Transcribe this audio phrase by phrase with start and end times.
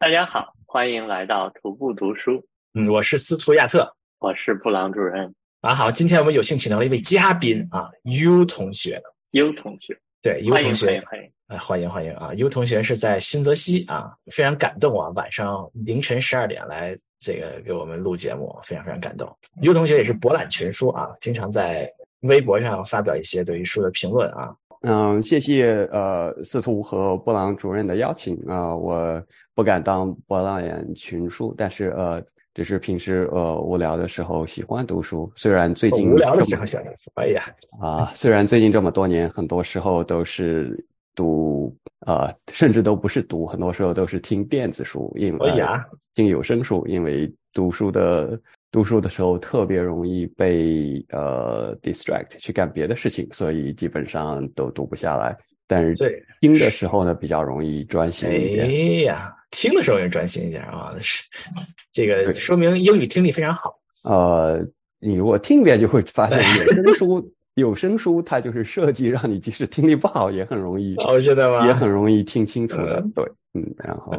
[0.00, 2.40] 大家好，欢迎来到徒步读书。
[2.74, 5.34] 嗯，我是司徒亚特，我是布朗主任。
[5.60, 9.02] 啊，好，今天我们有幸请到了一位嘉宾啊，U 同学。
[9.32, 19.28] U 同学，对，U 同学，欢迎欢迎，哎，欢迎欢迎啊！U 同学是在新泽西啊，非常感动啊，晚上凌晨十二点来这个给我们录节目，非常非常感动。
[19.62, 24.54] U 同学也是博览群书啊，经常在微博上发表一些对于书的评论啊。
[24.82, 29.20] 嗯，谢谢呃司徒和布朗主任的邀请啊，我
[29.54, 32.22] 不敢当博览群书，但是呃，
[32.54, 35.30] 只是平时呃无聊的时候喜欢读书。
[35.34, 37.44] 虽然最近无聊的时候喜欢读书，哎呀
[37.82, 40.84] 啊，虽然最近这么多年，很多时候都是
[41.14, 41.74] 读
[42.06, 45.84] 呃，甚至都不是读，很多时候都是听电子书，因为、呀，
[46.14, 48.40] 听有声书，因为读书的。
[48.70, 55.36] 读书的时候特别容易被呃 distract 去干别的事情，所以基本上都读不下来。
[55.66, 58.66] 但是听的时候呢，比较容易专心一点。
[58.66, 61.22] 哎呀，听的时候也专心一点啊，是
[61.92, 63.74] 这个说明英语听力非常好。
[64.04, 64.66] 呃，
[64.98, 71.66] 你如果听一遍就会发现，有声书 有声书它就是设计让你即使听力不好也很容易，哦，知道吗？
[71.66, 73.04] 也很容易听清楚的。
[73.14, 74.18] 对，嗯，然后好，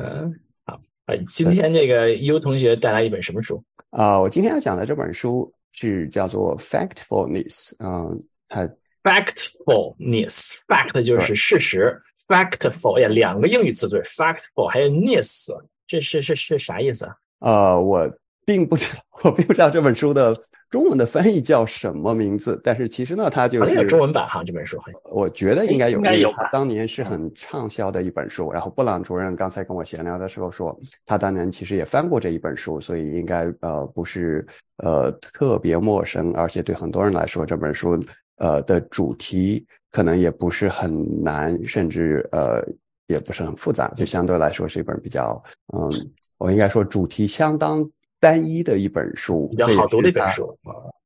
[1.10, 3.64] 呃，今天这个优同学带来一本什么书？
[3.90, 8.70] 啊，我今天要讲的这本书是叫做 Factfulness，嗯，它
[9.02, 15.48] Factfulness，Fact 就是事实，Factful 呀，两个英语词对，Factful 还有 ness，
[15.88, 17.16] 这是是是啥意思啊？
[17.40, 18.08] 呃，我
[18.50, 20.36] 并不知道，我并不知道这本书的
[20.72, 26.32] 中文的翻译叫什么名字，但是其实呢，它就是有中文版哈，这本书，我觉得应该有，应该有。
[26.32, 34.44] 它当年是很畅销的一本书，然后布朗主任刚才跟我闲聊的时候说，他当年其实也翻过这一本书，所以应该呃不是
[34.78, 38.04] 呃特别陌生，而且对很多人来说，这本书
[38.38, 42.66] 呃的主题可能也不是很难，甚至呃
[43.06, 45.40] 也不是很复杂，就相对来说是一本比较
[45.78, 45.92] 嗯，
[46.40, 47.88] 我应该说主题相当。
[48.20, 50.54] 单一的一本书，比较好读的一本书，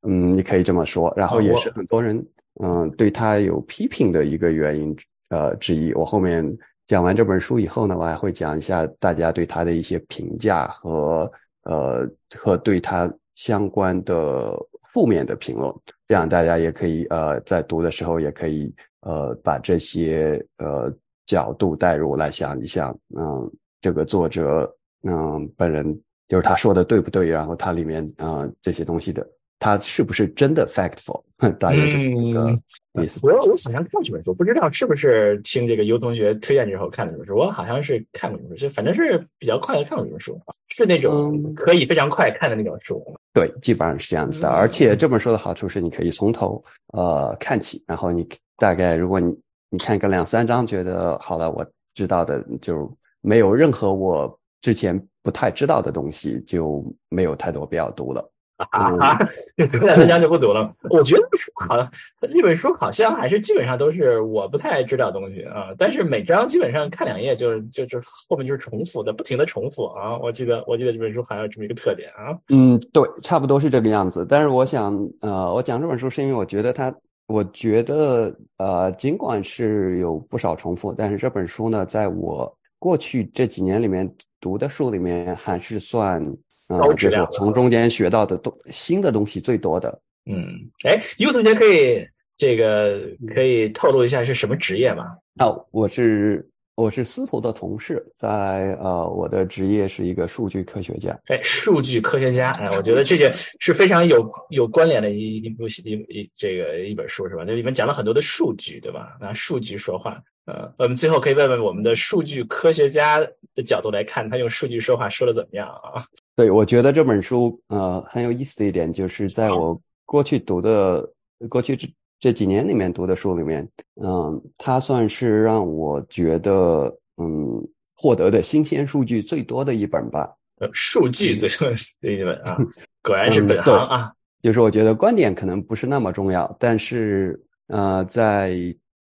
[0.02, 1.12] 嗯，你可以这么说。
[1.16, 2.24] 然后也是很多人，
[2.60, 4.96] 嗯，对他有批评的一个原因，
[5.28, 5.92] 呃，之一。
[5.94, 6.44] 我后面
[6.86, 11.30] 讲完这本书以后呢，我还会讲一下大家对他的一些评价和
[11.62, 14.52] 呃和对他相关的
[14.92, 15.72] 负面的评论，
[16.08, 20.92] 这样大家也可以呃在读的时候也可以呃把这些呃
[21.26, 23.48] 角度带入来想一想，嗯，
[23.80, 24.68] 这个作者
[25.04, 25.96] 嗯本人。
[26.28, 27.28] 就是他说的对不对？
[27.28, 29.26] 然后它里面啊这些东西的，
[29.58, 31.22] 他是不是真的 factful？
[31.58, 33.20] 大概是这个意思。
[33.22, 37.36] 我我好像看过这本书，不知道是不是听这个尤同学推荐之后看的这本书。
[37.36, 43.04] 我好像是看过这本书，反正是比较快的看过这本书，是那种可以非常快看的那种书。
[43.34, 44.48] 对，基本上是这样子的。
[44.48, 46.64] 而且这本书的好处是，你可以从头
[46.94, 49.36] 呃看起，然后你大概如果你
[49.68, 54.98] 你看个两三章，觉得好了，我知道的就没有任何我之前。
[55.24, 59.18] 不太知道的东西就没有太多必要读了啊！
[59.56, 60.70] 就两三章就不读了。
[60.90, 61.26] 我觉得
[61.66, 61.90] 好像
[62.20, 65.74] 这本书好像还是基本上都是我不太知道东西啊。
[65.78, 67.98] 但是每章基本上看两页就就就
[68.28, 70.16] 后面就是重复的，不停的重复啊。
[70.18, 72.38] 我记得我记得这本书好像有这么一个特点啊。
[72.50, 74.24] 嗯，对，差不多是这个样子。
[74.28, 76.94] 但是我想呃，我讲这本书是因为我觉得它，
[77.26, 84.14] 我觉得呃，尽管是有不少重复，但是这本书呢，在我过去这几年里面。
[84.44, 86.22] 读的书里面还是算，
[86.68, 89.98] 嗯，就是从中间学到的东新的东西最多的。
[90.26, 90.46] 嗯，
[90.86, 92.06] 哎有同学可以
[92.36, 93.00] 这个
[93.34, 95.04] 可以透露一下是什么职业吗？
[95.38, 101.16] 啊，我是我是司徒的同事，在呃，我的职业是一个数据科学家。
[101.26, 107.44] 哎，数据科学家，哎，我觉得这个是非常有有关联的一一部一一这个一本书是吧？
[107.46, 109.16] 那里面讲了很多的数据，对吧？
[109.20, 110.20] 拿数据说话。
[110.46, 113.20] 呃，我们最后可以问问我们的数据科学家
[113.54, 116.04] 的角度来看，他用数据说话说的怎么样啊？
[116.34, 121.08] 对，我觉得这本书呃很有意思的一点，就是在我过去读的
[121.48, 121.78] 过去
[122.24, 123.68] 这这几年里面读的书里面，
[124.02, 127.62] 嗯，它算是让我觉得嗯
[127.94, 130.34] 获得的新鲜数据最多的一本吧。
[130.58, 131.68] 呃，数据最多
[132.00, 132.56] 的一本啊，
[133.02, 134.10] 果然是本行啊。
[134.42, 137.38] 就是我觉得观点可能不是那么重要，但是
[137.68, 138.56] 呃在。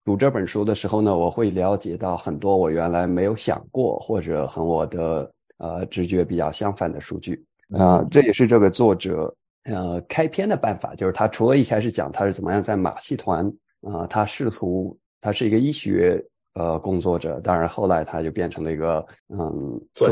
[0.04, 7.46] 读这本书的时候呢，我会了解到很多我原来没有想过或者和我的呃直觉比较相反的数据
[7.78, 9.32] 啊，这也是这个作者
[9.66, 13.46] 呃开篇的办法，就是他除了一开始讲他是怎么样在马戏团
[13.82, 16.24] 啊，他试图他是一个医学
[16.56, 20.10] 呃工作者，当然后来他就变成了一个嗯作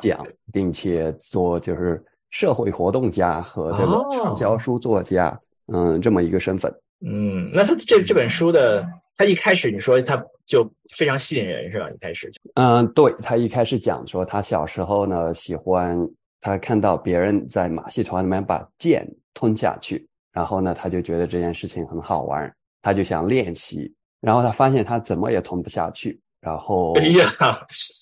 [0.00, 5.38] 讲，并且做就是社会活动家和这个畅销书作家
[5.72, 6.72] 嗯这么一个身份。
[7.04, 10.16] 嗯，那他这这本书的他一开始你说他
[10.46, 11.90] 就非常吸引人是吧？
[11.90, 15.98] 一开始，嗯，对他一开始讲说他小时候呢喜欢
[16.42, 22.52] 他看到别人在马戏团里面把剑吞下去，然后呢他就觉得这件事情很好玩，
[22.82, 27.26] 他就想练习，然后他发现他怎么也吞不下去，然后哎呀，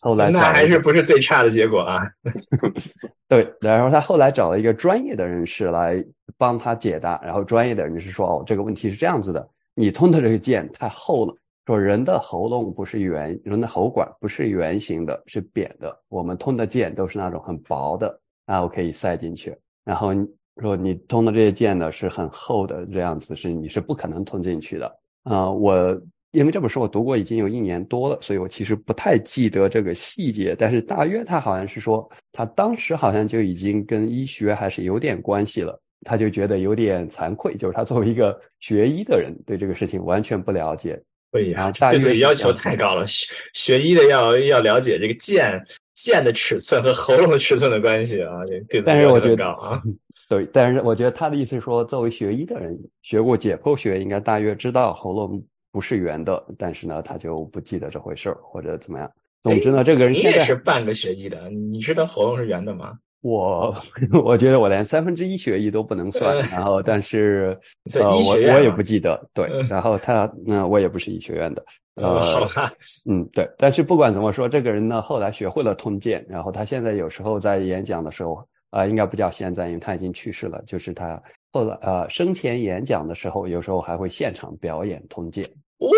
[0.02, 2.02] 后来那还是不是最差的结果啊？
[3.28, 6.02] 对，然后他后来找了一个专业的人士来
[6.38, 11.34] 帮他解答，然后专业的人士说：“哦，这个问题是这样子的，你吞的这个剑太厚了。
[11.66, 15.96] 说人的喉咙不是圆，人的喉管不是圆形的，是扁的。
[16.08, 18.20] 我们吞的剑都是那种很薄的，
[18.50, 19.56] 然后可以塞进去。
[19.85, 20.12] 然后
[20.61, 24.99] 说你通的这些剑呢是很厚的，这样子是你是不可能通进去的。
[25.23, 25.97] 啊、我
[26.32, 41.00] 因为这本书我读过已经有一年多了，所以我其实不太记得这个细节，但是大约他好像是说，他当时好像就已经跟医学还是有点关系了，他就觉得有点惭愧，就是他作为一个学医的人，对这个事情完全不了解。
[41.32, 43.06] 哎呀啊，大对自己要求太高了。
[43.06, 45.64] 学学医的要要了解这个剑
[46.02, 48.41] 剑的尺寸和喉咙的尺寸的关系啊，
[48.85, 49.81] 但是我觉得啊。
[50.29, 59.11] 对，但是我觉得他的意思是说，作为学医的人，学过解剖学，应该大约知道喉咙不是圆的，但是呢，他就不记得这回事儿，或者怎么样。
[59.43, 62.93] 总之呢，这个人你现在也是半个学医的，你知道喉咙是圆的吗？
[63.23, 63.75] 我
[64.25, 67.58] 我觉得我连三分之一学医都不能算，然后但是
[67.94, 71.62] 我我也不记得，对嗯，然后他那我也不是医学院的，
[72.00, 72.49] 呃，
[73.08, 81.20] 嗯，对，但是不管怎么说，这个人呢后来学会了通鉴，然后他现在有时候在演讲的时候，啊、应该不叫现在，因为他已经去世了，就是他
[81.52, 85.49] 后来呃生前演讲的时候，有时候还会现场表演通鉴，
[85.79, 85.88] 哇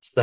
[0.00, 0.22] 塞，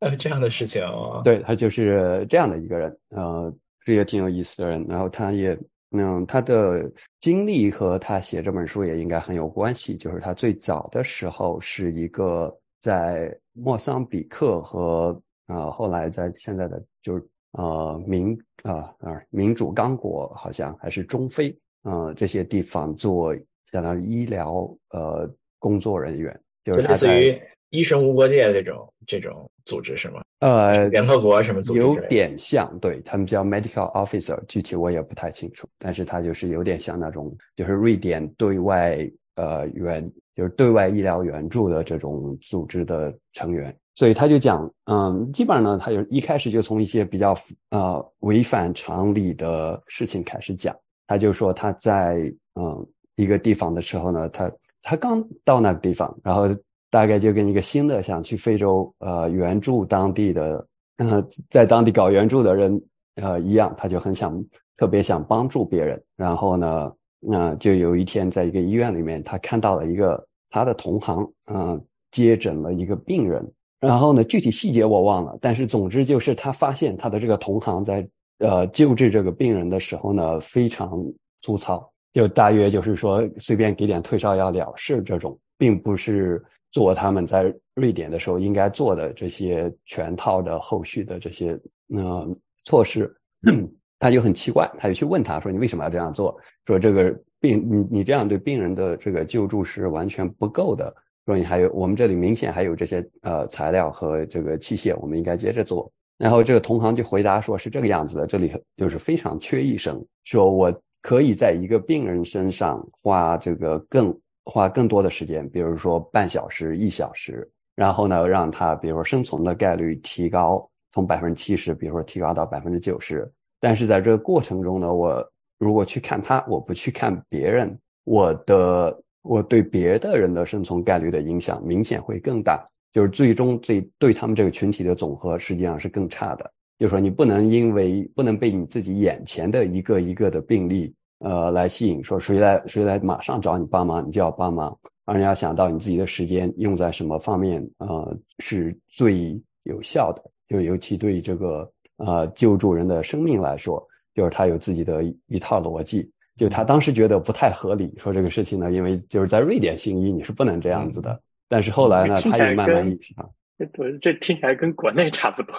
[0.00, 4.86] 呃，这样的事情哦，对他就是这样的一个人，呃，是一个挺有意思的人。
[4.88, 5.58] 然后他也，
[5.90, 6.88] 嗯，他的
[7.20, 9.96] 经历和他写这本书也应该很有关系。
[9.96, 23.36] 就是他最早的时候是一个在莫桑比克和呃后来在现在的就是呃民啊啊民主刚果好像还是中非呃这些地方做
[23.66, 26.32] 相当于医疗呃工作人员，
[26.64, 30.22] 就就是类似于医生无国界这种这种组织是吗？
[30.40, 31.94] 呃联合国什么组织有？
[32.08, 38.98] 点像，对他们叫 medical officer，具体我也不太清楚，但是他就是有点像那种，就是瑞典对外
[39.36, 40.10] 呃援，
[40.40, 43.76] 就是对外医疗援助的这种组织的成员。
[43.94, 47.36] 所以他就讲，嗯，基本上呢，他就一开始就从一些比较
[47.70, 50.74] 呃违反常理的事情开始讲。
[51.06, 54.50] 他就说他在嗯一个地方的时候呢，他
[54.80, 56.48] 他刚到那个地方，然后
[56.88, 60.66] 大概就跟一个新的想去非洲呃援助当地的
[60.96, 62.82] 呃在当地搞援助的人
[63.16, 64.42] 呃一样，他就很想
[64.78, 66.02] 特别想帮助别人。
[66.16, 66.90] 然后呢，
[67.20, 71.80] 那、就有一天在一个医院里面，他看到了一个他的同行啊、
[72.10, 73.42] 接诊了一个病人，
[73.80, 78.06] 然后呢具体细节我忘了，但是总之就是他发现他的这个同行在
[78.38, 81.02] 呃救治这个病人的时候呢非常
[81.40, 91.58] 粗糙，就大约就是说随便给点退烧药了事这种，并不是做他们在瑞典的时候应该做的这些全套的后续的这些
[91.94, 92.28] 呃
[92.64, 93.10] 措施。
[93.98, 96.34] 他就很奇怪，他就去问他说：“你为什么要这样做？
[96.64, 100.94] 说这个病，你你这样对病人的这个救助是完全不够的。
[101.26, 110.70] 说你还有，我们这里明显还有这些呃材料和这个器械，我们应该接着做。”然后这个同行就回答说：“是这个样子的，这里就是非常缺医生，说我
[111.00, 123.30] 可以在一个病人身上花这个更花更多的时间，比如说半小时、一小时，然后呢，让他比如说生存的概率提高，从百分之七十，比如说提高到百分之九十。
[123.58, 125.26] 但是在这个过程中呢，我
[125.60, 136.50] 如果去看他，我不去看别人，我的我对别的人的生存概率的影响明显会更大。”就是最终对对他们这个群体的总和实际上是更差的。
[136.76, 150.22] 就是说，你不能因为不能被你自己眼前的一个一个的病例，呃，来吸引，说谁来谁来马上找你帮忙，你就要帮忙，而你要想到你自己的时间用在什么方面，呃，是最有效的。
[150.48, 153.86] 就尤其对这个呃救助人的生命来说，
[154.20, 156.10] 就是他有自己的一套逻辑。
[156.36, 161.18] 就他当时觉得不太合理，说这个事情呢，因为就是在瑞典行医你是不能这样子的。
[161.48, 165.54] 但是后来呢，他也慢慢意识到，这这听起来跟国内差不多，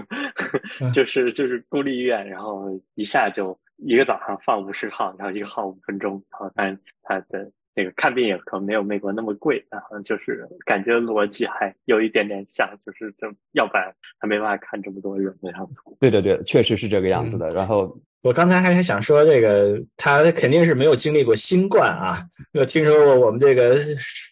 [0.92, 15.78] 就是就是公立医院，然后一下就一个早上放五十号，然后一个号五分钟，然后但他的那个看病也可能没有美国那么贵，然后就是感觉逻辑还有一点点像，就是这要不然他没办法看这么多人的样子。
[16.00, 17.52] 对对对，确实是这个样子的。
[17.52, 22.18] 然后我刚才还想说，这个他肯定是没有经历过新冠啊，
[22.50, 23.76] 没有听说过我们这个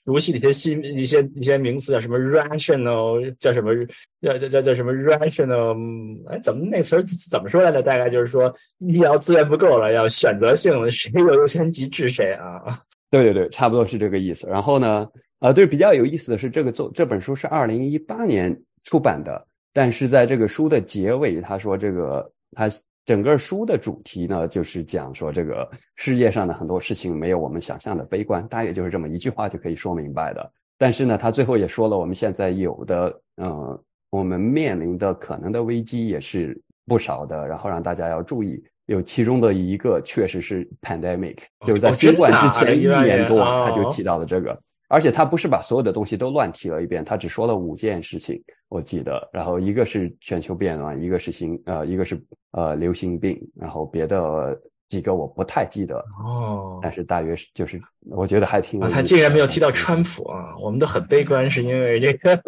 [0.04, 3.72] 熟悉的一些新一些一些名词，叫什么 rational，叫什么
[4.20, 6.28] 叫叫叫叫什么 rational？
[6.28, 7.80] 哎，怎么那词儿怎么说来着？
[7.80, 12.82] 大概就是说医疗资源不够了，要选择性的，谁有优先级治谁啊？
[13.22, 14.48] 对对对，差不多是这个意思。
[14.48, 15.08] 然后呢，
[15.40, 22.68] 呃，对，比较有意思的是，这个作这本书是二零一八年出版的，但是在这个书的结尾，他说这个他。
[23.06, 30.52] 整个书的主题呢，就是讲说这个世界上的很多事情没有我们想象的悲观，大约就是这么一句话就可以说明白的。
[30.76, 33.80] 但是呢，他最后也说了，我们现在有的，呃，
[34.10, 38.60] 我们面临的可能的危机也是不少的，然后让大家要注意。
[38.86, 44.56] 有其中的一个确实是 pandemic，就是在新冠之前一年多，他就提到了这个。
[44.88, 49.28] 而且他不是把所有的东西都乱提了一遍，他只说了五件事情，我记得。
[49.32, 52.16] 然后一个是全球变暖，一个是新呃，一个是
[52.52, 56.78] 呃流行病，然后别的几个我不太记得哦。
[56.80, 58.78] 但是大约是就是，我觉得还挺。
[58.78, 60.54] 他竟然没有提到川普啊！
[60.62, 62.40] 我们都很悲观，是因为这个，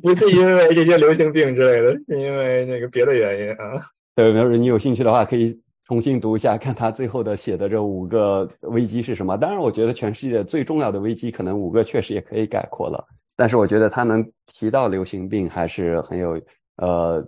[0.00, 3.84] 不是因为这些流行病之类的，是因为那个别的原因啊。
[4.14, 5.60] 对，没有你有兴趣的话可以。
[5.86, 9.36] 重新读一下， 看他最后的写的这五个危机是什么。
[9.36, 13.04] 当然，我觉得全世界最重要的危机，可能五个确实也可以概括了。
[13.36, 16.40] 但是，我觉得他能提到流行病，还是很有
[16.76, 17.22] 呃，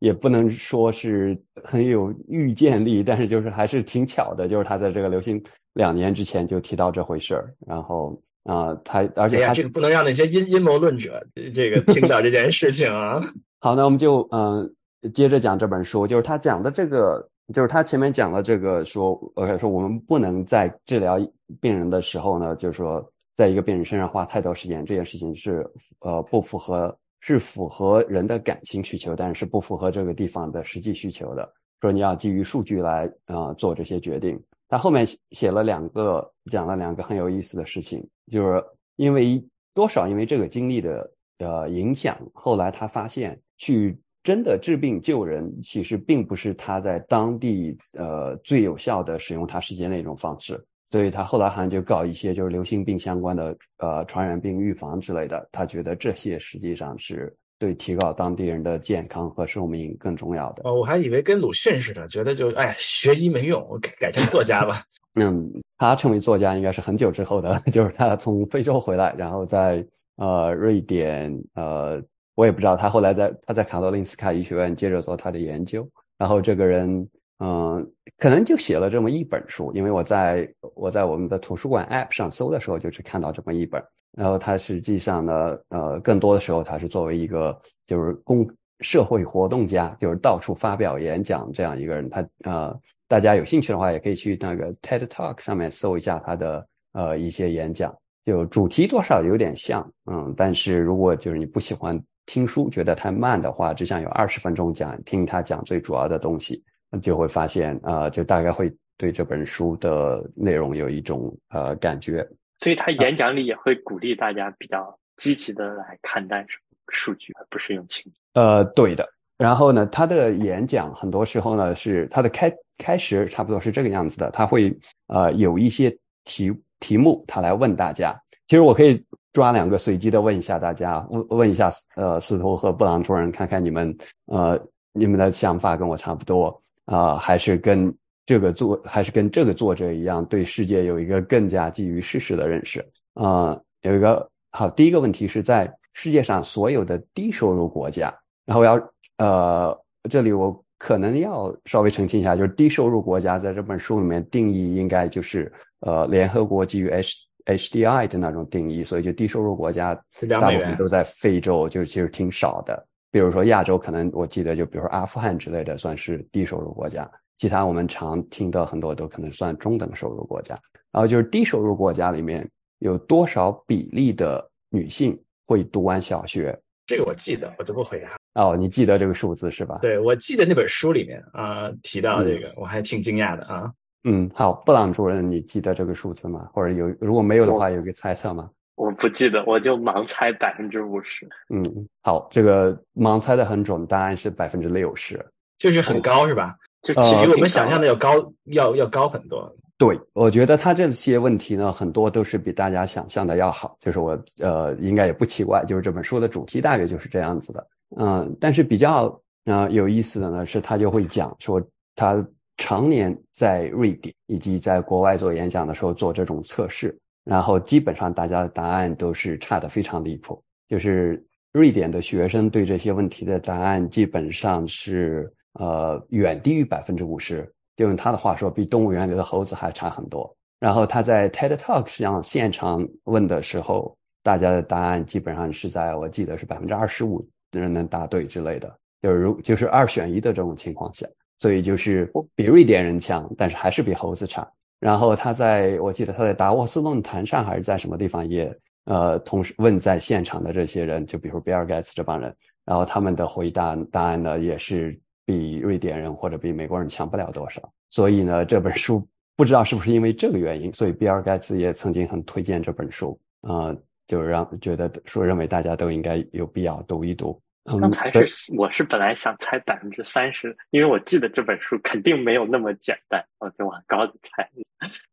[0.00, 5.40] 也不能说是很有预见力，但是就是还是挺巧的，就是他在这个流行
[5.74, 7.54] 两年之前就提到这回事儿。
[7.66, 11.24] 然后啊，他而且他这个不能让那些阴阴谋论者
[11.54, 13.20] 这个听到这件事情啊。
[13.60, 14.74] 好，那我们就嗯
[15.14, 17.28] 接着讲这本书，就是他讲的这个。
[17.54, 21.16] 就是他前面讲了这个说，OK，说我们不能在治疗
[21.60, 25.64] 病人的时候呢，就是说在一个病人身上花太多时间，这件事情是
[26.00, 31.48] 呃不符合，是符合人的感情需求，但是不符合这个地方的实际需求的。
[31.80, 34.36] 说你要基于数据来呃做这些决定。
[34.68, 38.60] 他后面写了两个，讲了两个很有意思的事情，就是
[38.96, 39.40] 因为
[39.72, 43.96] 多少因为这个经历的呃影响，后来他发现去。
[44.26, 60.62] 真的治病救人，其实并不是他在当地呃最有效的使用他时间的一种方式，所以他后来好像就搞一些就是流行病相关的呃传染病预防之类的，他觉得这些实际上是对提高当地人的健康和寿命更重要的。
[60.64, 64.82] 哦，我还以为跟鲁迅似的，觉得就哎学医没用，我改改成作家吧。
[65.20, 72.02] 嗯，他成为作家应该是很久之后的， 就是他从非洲回来，然后在呃瑞典呃。
[72.36, 77.84] 我也不知道他后来在他在卡罗林斯卡医学院接着做他的研究，然后这个人嗯，
[78.18, 83.82] 可能就写了这么一本书，因为我在我在我们的图书馆 App 上搜的时候，就是看到这么一本。
[84.12, 88.46] 然后他实际上呢，呃，更多的时候他是作为一个就是公
[88.80, 92.08] 社会活动家，就是到处发表演讲这样一个人。
[92.08, 101.98] 他呃，大家有兴趣的话，也可以去那个 TED Talk 上面搜一下他的呃一些演讲，就主题多少有点像，嗯，但是如果就是你不喜欢。
[102.26, 106.62] 听书觉得太慢的话，只想有二十分钟讲，听他讲最主要的东西，
[107.00, 112.26] 就会发现啊，就大概会对这本书的内容有一种呃感觉。
[112.58, 116.44] 所以他演讲里也会鼓励大家比较积极的来看待
[116.88, 118.18] 数据，而不是用情绪。
[118.34, 119.08] 呃，对的。
[119.38, 128.20] 然后呢，他的演讲很多时候呢是他的开开始差不多是这个样子的，他会呃有一些题题目，他来问大家。
[128.46, 129.00] 其实我可以。
[129.36, 133.94] 抓两个随机的问一下大家，问问一下，呃，司徒和布朗主任，看看你们，
[134.28, 134.58] 呃，
[134.94, 143.60] 你们的想法跟我差不多啊，还是跟这个作，还是跟这个作者一样，对世界有一个更加基于事实的认识啊？
[143.82, 148.10] 有一个好，第一个问题是在世界上所有的低收入国家，
[148.46, 148.80] 然后要
[149.18, 149.78] 呃，
[150.08, 157.14] 这里我可能要稍微澄清一下，就是低收入国家在这本书里面定义应该就是呃，联合国基于 H。
[157.46, 159.94] HDI 的那种定义，所以就低收入国家
[160.28, 162.86] 大部分都在非洲，就是其实挺少的。
[163.10, 170.58] 比如说亚洲，可能我记得就比如说阿富汗之类的算是低收入国家，其他我们常听到很多都可能算中等收入国家。
[170.92, 172.46] 然后就是低收入国家里面
[172.80, 176.58] 有多少比例的女性会读完小学？
[176.86, 178.16] 这个我记得，我就不回答。
[178.34, 179.78] 哦，你记得这个数字是吧？
[179.80, 183.72] 对，我记得那本书里面啊提到这个，我还挺惊讶的啊。
[184.08, 186.48] 嗯，好，布朗主任，你记得这个数字吗？
[186.52, 188.48] 或者有如果没有的话，有个猜测吗？
[188.76, 191.28] 我不记得，我就盲猜百分之五十。
[191.48, 191.64] 嗯，
[192.02, 195.18] 好，这个盲猜的很准，答案是百分之六十，
[195.58, 196.54] 就是很高，是吧？
[196.82, 198.12] 就其实我们想象的要高，
[198.44, 199.52] 要要高很多。
[199.76, 203.76] 对，我觉得他这些问题呢，很多都是比大家想象的要好。
[203.80, 207.66] 就是我呃，应该也不奇怪，就是这本书的主题大约就是这样子的。
[207.96, 211.60] 嗯，但是比较呃有意思的呢，是他就会讲说
[211.96, 212.24] 他。
[212.56, 220.42] 常年在瑞典以及在国外做演讲的时候做这种测试，然后基本上大家的答案都是差的非常离谱。
[220.68, 230.34] 就是瑞典的学生对这些问题的答案基本上是呃远低于百分之五十，就用他的话说，比动物园里的猴子还差很多。
[230.58, 237.20] 然后他在 TED Talk 上现场问的时候，大家的答案基本上是在我记得是百分之二十五
[237.50, 241.06] 的人能答对之类的，就是如就是二选一的这种情况下。
[241.38, 244.46] 所以就是比瑞典人强，但是还是比猴子差。
[244.78, 257.62] 然后他在我记得他在达沃斯论坛上还是在什么地方也呃同时问在现场的这些人，就比如比尔盖茨这帮人，然后他们的回答答案呢也是比瑞典人或者比美国人强不了多少。
[257.88, 263.74] 所以呢这本书不知道是不是因为这个原因，所以比尔盖茨也曾经很推荐这本书啊，
[264.06, 267.40] 就是让觉得说认为大家都应该有必要读一读。
[267.66, 274.48] 刚才是我是本来想猜百分之三十，因为我记得这本书肯定没有那么简单，我就往高的猜。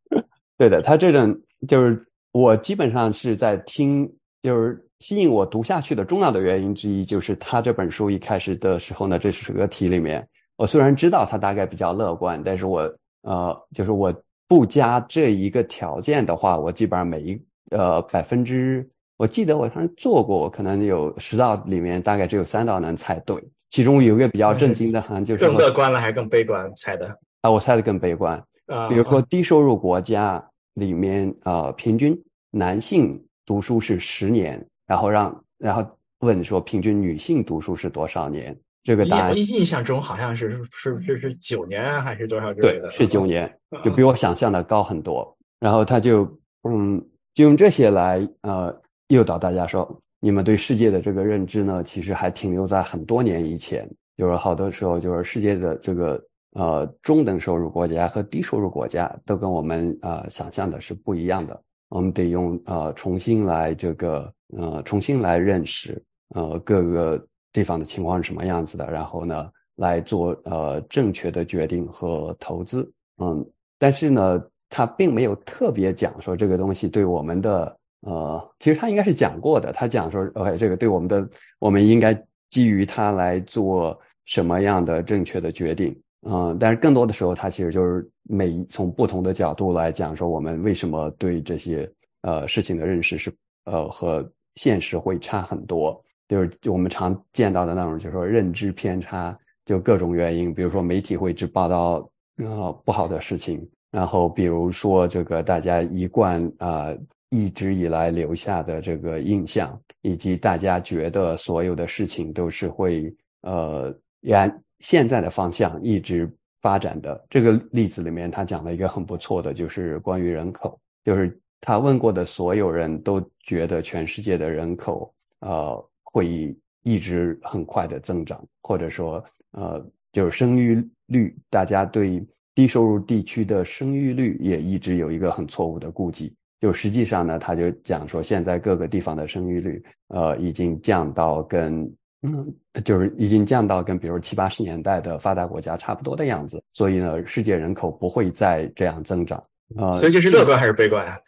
[0.56, 1.36] 对的，他这种
[1.68, 4.08] 就是我基本上是在听，
[4.44, 12.82] 就是吸引我读下去的重要的原因之一，就是他这本书一开始的时候呢，这十个题里面，我虽然知道他大概比较乐观，但是我
[13.24, 14.14] 呃，就是我
[14.48, 18.88] 不加这一个条件的话，我基本上每一呃百分之。
[19.24, 27.08] 我记得我好像做过，可能有十道里面大概只有三道能猜对，其中有一个比较震惊的，好像就是更乐观了还是更悲观猜的
[27.40, 27.50] 啊？
[27.50, 35.86] 我猜的更悲观啊，比如说低收入国家里面呃，平均男性读书是十年，然后让然后
[36.20, 38.54] 问说平均女性读书是多少年？
[38.84, 42.90] 这个答案印象中好像是是是是九年还是多少之类的？
[42.90, 43.50] 对，是九年，
[43.82, 45.34] 就比我想象的高很多。
[45.62, 46.24] 然后他就
[46.68, 47.02] 嗯，
[47.34, 48.83] 就用这些来呃。
[49.10, 53.90] 诱导大家说，你们对世界的这个认知呢，其实还停留在很多年以前。
[54.16, 61.60] 就是好多时候，就是世界的这个呃中等收入国家和低收入国家都跟我们呃想象的是不一样的。
[61.90, 66.00] 我们得用呃重新来这个呃重新来认识
[66.36, 72.88] 呃各个地方的情况是什么样子的，然后呢来做呃正确的决定和投资。
[73.18, 73.44] 嗯，
[73.80, 77.78] 但是呢，他并没有特别讲说这个东西对我们的。
[78.06, 79.72] 呃，其实他应该是讲过的。
[79.72, 81.26] 他讲说，OK，这个对我们的，
[81.58, 82.14] 我们应该
[82.50, 85.98] 基于它来做什么样的正确的决定。
[86.28, 91.90] 嗯，但是更多的时候，他其实就是每从不同的角度来讲说，我们为什么对这些
[92.24, 93.34] 呃事情的认识是
[93.66, 96.04] 呃和现实会差很多。
[96.28, 106.94] 就是我们常见到的那种，就是说认知偏差，就各种原因，比如说媒体会只报道呃不好的事情，然后比如说这个大家一贯啊。
[107.34, 113.92] 一直以来留下的这个印象，以及大家觉得所有的事情都是会呃
[114.32, 117.26] 按现在的方向一直发展的。
[117.32, 136.36] 这个例子里面，他讲了一个很不错的，就是关于人口，就是他问过的所有人都觉得全世界的人口呃会一直很快的增长，或者说呃就是生育率，大家对低收入地区的生育率也一直有一个很错误的估计。
[136.64, 141.84] 就实际上呢，他就讲说，现在各个地方的生育率，呃，已经降到跟，
[142.22, 146.64] 嗯，就是已经降到跟，比如七八十年代的发达国家差不多的样子。
[146.72, 149.44] 所以呢，世界人口不会再这样增长。
[149.76, 151.20] 呃，所以这是乐观还是悲观啊？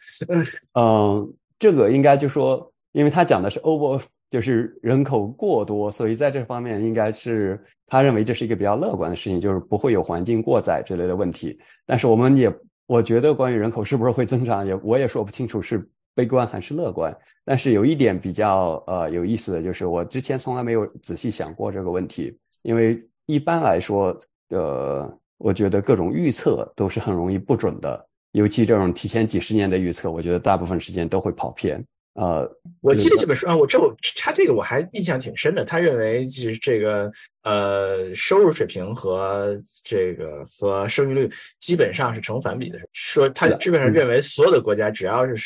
[0.72, 11.60] 嗯， 这个应该就说，因为他讲的是 over，就是人口过多，所以在这方面应该是他认为这是一个比较乐观的事情，就是不会有环境过载之类的问题。
[11.84, 12.50] 但是我们也。
[12.86, 17.16] 我觉得关于人口是不是会增长，也我也说不清楚是悲观还是乐观。
[17.44, 24.16] 但是有一点比较呃有意思的就是，我之前从来没有仔细想过这个问题，因为一般来说，
[24.50, 31.84] 呃，我觉得各种预测都是很容易不准的，尤其这种提前几十年的预测，我觉得大部分时间都会跑偏。
[32.16, 32.50] 呃，
[32.80, 35.64] 我记得这本书啊，我这我他这个我还印象挺深的。
[35.66, 39.46] 他认为其实这个呃收入水平和
[39.84, 42.78] 这个和生育率基本上是成反比的。
[42.94, 45.36] 说他基本上认为所有的国家只要是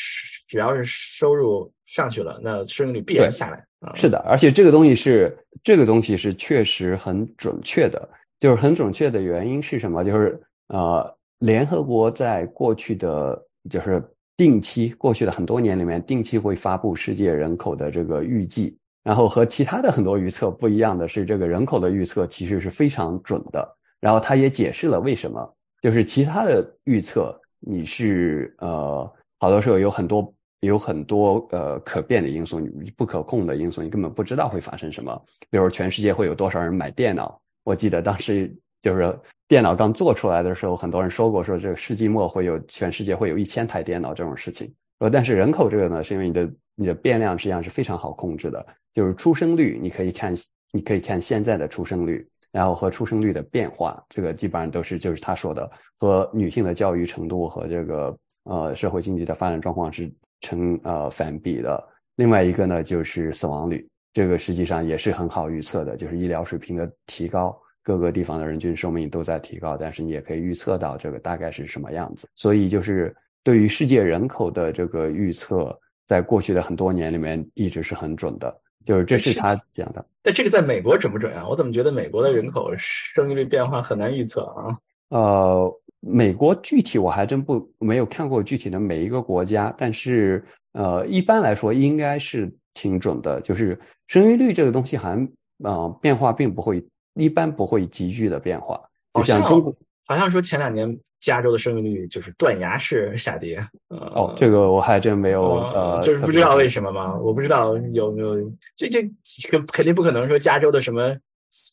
[0.47, 3.61] 只要是收入上去了，那生育率必然下来。
[3.93, 8.09] 是的，而且这个东西是这个东西是确实很准确的。
[8.39, 10.05] 就是很准确的原因是什么？
[10.05, 14.01] 就是呃，联合国在过去的就是。
[14.41, 23.77] 定期过去的很多年里面，定期会发布世界人口的这个预计，然后和其他的很多预测不一样的是，这个人口的预测其实是非常准的。
[23.99, 35.23] 然后他也解释了为什么，就是其他的预测你是呃，好多时候有很多有很多呃可变的因素，你不可控的因素，你根本不知道会发生什么。
[35.51, 37.39] 比如全世界会有多少人买电脑？
[37.63, 39.17] 我记得当时就是
[39.47, 44.73] 电脑刚做出来的时候，很多人说过说这个世纪末会有全世界会有一千台电脑这种事情。
[44.99, 50.35] 呃，但是人口这个呢，是因为你的你的变量实际上是非常好控制的，就是出生率你可以看
[50.71, 61.83] 你可以看现在的出生率，然后和出生率的变化，这个基本上都是就是他说的和女性的教育程度和这个呃社会经济的发展状况是成呃反比的。
[62.17, 72.27] 另外一个呢就是死亡率，这个实际上也是很好预测的，就是医疗水平的提高，各个地方的人均寿命都在提高，但是你也可以预测到这个大概是什么样子。
[72.35, 78.55] 所以就是对于世界人口的这个预测，在过去的很多年里面一直是很准的。
[78.83, 81.47] 就是这是他讲的，但这个在美国准不准啊？
[81.47, 84.75] 我怎么觉得美国的人口生育率变化很难预测啊？
[85.09, 93.39] 呃，美国具体我还真不没有看过具体的每一个国家，但是呃，一般来说应该是挺准的。
[93.41, 95.29] 就是生育率这个东西，好像
[95.63, 96.83] 呃变化并不会，
[97.15, 98.79] 一般不会急剧的变化。
[99.13, 100.99] 就像中国，好像说前两年。
[101.21, 103.63] 加州的生育率就是断崖式下跌。
[103.89, 107.15] 哦，这个我还真没有呃，就是不知道为什么嘛？
[107.15, 109.03] 我不知道有没有这这
[109.47, 111.15] 肯肯定不可能说加州的什么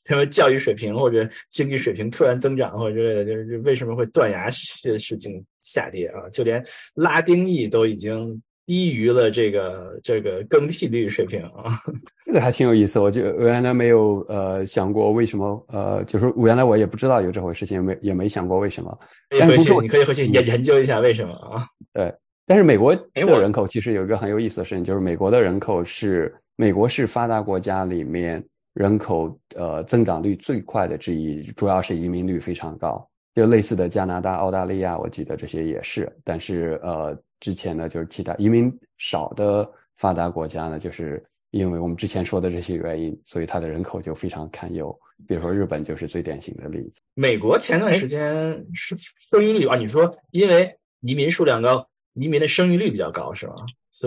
[0.05, 6.29] 什么教育水平或者经济水平突然增长或者之类的，就是为什么会断崖式的事情下跌啊？
[6.31, 8.43] 就连拉丁裔都已经。
[8.69, 11.81] 低于了这个这个更替率水平啊，
[12.27, 13.01] 这个还挺有意思。
[13.01, 18.99] 我就原来没有呃想过为什么呃，就是原来我也不知道有这回事情，没也没想过为什么。
[19.31, 21.67] 但是你可以回去研研究一下为什么啊？
[21.95, 22.13] 对，
[22.47, 33.03] 但是美国的人口其实有一个很有意思的事情，就是美国的人口是美国是发达国家里面人口呃增长率最快的之一，主要是移民率非常高。
[33.35, 36.15] 就类似的加拿大、澳大利亚，我记得这些也是。
[36.23, 37.19] 但是呃。
[37.41, 44.97] 之前呢，就是其他移民少的发达国家呢，就是因为我们之前说的这些原因，所以它的人口就非常堪忧。
[45.27, 47.01] 比如说日本就是最典型的例子。
[47.15, 48.97] 美国前段时间是
[49.31, 53.55] 生育率啊，你说因为移民数量高，移民的生育率比较高是吗？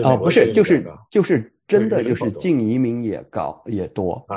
[0.04, 4.36] 哦，不是，就是就是真的就是净移民也高也多啊。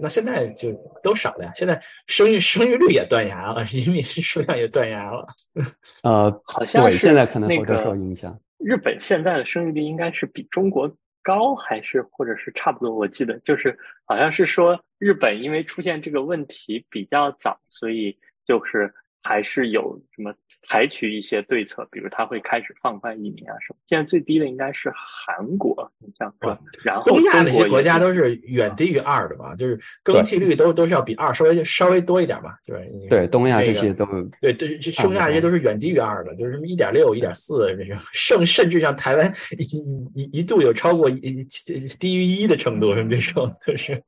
[0.00, 5.26] 那现在就都少了呀，现在生育生育率也断崖了，移民数量也断崖了。
[6.02, 8.38] 呃，好像是现在可能会受影响。
[8.58, 10.90] 日本现在的生育率应该是比中国
[11.22, 12.94] 高，还是或者是差不多？
[12.94, 18.92] 我记得就是好像是说日本因为出现这个问题比较早，所以就是。
[19.26, 20.32] 还是有什么
[20.68, 23.76] 采取一些对策，比如他会开始放宽移民啊什么。
[23.84, 29.56] 现在最低的应该是韩国，你像说，然后东亚那些国家都是远低于二的吧？
[29.56, 32.56] 就是更替率都都是要比二稍微稍微多一点吧？
[32.64, 34.06] 对吧对东亚这些都
[34.40, 41.44] 对对，东亚这些都是远低于二的，就是什么一点六、一点四这种，甚甚至像台湾一一一度有超过一
[41.98, 44.00] 低于一的程度，这种就是。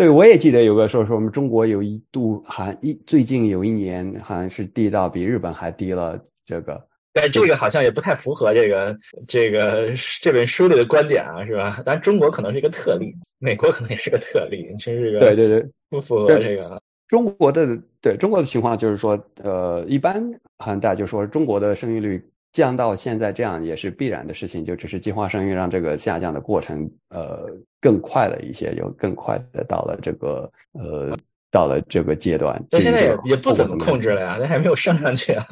[0.00, 6.82] 对，我也记得有个说说我们中国有一度还一最近有一年好像是低到比日本还低了这个，
[7.12, 11.82] 但这个好像也不太符合这个这个这本书里的观点啊，是吧？
[11.84, 16.80] 但中国可能是一个特例，美国可能也是个特例，真是对对对，不符合这个。
[17.06, 20.18] 中国的对中国的情况就是说，呃，一般
[20.56, 22.18] 好像大家就说中国的生育率。
[22.52, 27.46] 降到现在这样也是必然的事情，就只是计划生育让这个下降的过程呃
[27.80, 31.16] 更快了一些，就更快的到了这个呃
[31.52, 32.60] 到了这个阶段。
[32.68, 35.46] 但现在也也不怎么控制了呀，那还没有升上去啊。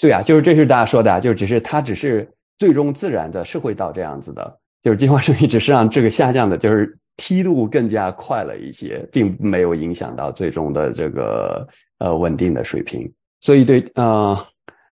[0.00, 2.28] 对啊，就是这是大家说的，啊就只是它只是
[2.58, 11.66] 最终自然的是会到这样子的，就是计划生育只是让这个下降的就是梯度更加快了一些，并没有影响到最终的这个
[11.98, 13.12] 呃稳定的水平。
[13.40, 14.46] 所以对啊。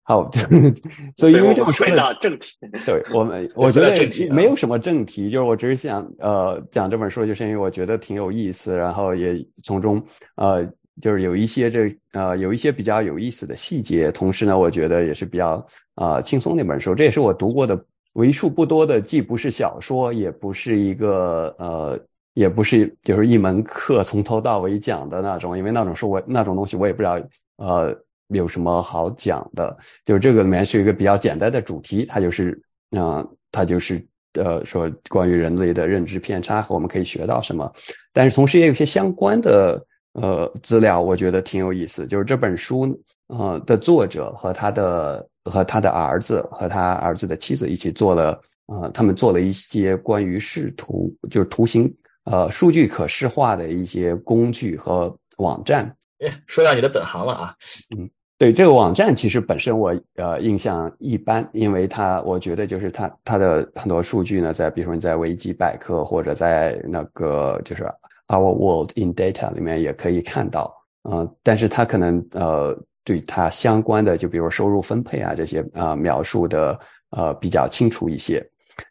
[0.07, 0.31] 好，
[1.17, 3.93] 所以因为这么说到正题，对我们， 我觉得
[4.33, 10.01] 没有什么正题，就是我只是想呃讲这本书，就是因为我觉得挺有意思，然后也从中
[10.35, 10.65] 呃
[11.01, 15.65] 就是有一些这呃有一些比较有意思的细节，同时呢，我觉得也是比较
[15.95, 17.77] 啊轻松的一本书，这也是我读过的
[18.13, 21.99] 为数不多的，既不是小说，也不是一个呃
[22.33, 27.19] 也不是就是一门课从头到尾讲的那种，因为那种书我那种东西我也不知道
[27.57, 27.93] 呃。
[28.29, 29.77] 有什么好讲的？
[30.03, 32.61] 就是这个里面是一个比较简单的主题，它就是，
[32.91, 37.71] 嗯，它就是呃，说关于人类的认知偏差和我们可以学到什么。
[38.13, 42.05] 但是同时也有些相关的呃资料，我觉得挺有意思。
[42.05, 51.91] 就是这本书呃的作者和他的和他的儿子和他儿子的妻子一起做了啊，他们做了一些关于视图就是图形
[52.25, 55.85] 呃数据可视化的一些工具和网站。
[56.19, 57.55] 哎，说到你的本行了啊，
[57.97, 58.09] 嗯。
[58.38, 67.84] 对这个网站，其实本身我呃印象一般，因为它我觉得就是它它的很多数据呢，在比如说你在维基百科或者在那个就是
[68.28, 70.71] Our World in Data 里面也可以看到。
[71.02, 76.80] 呃，但是它可能呃对它相关的，就比如收入分配啊这些啊描述的
[77.12, 78.45] 呃比较清楚一些。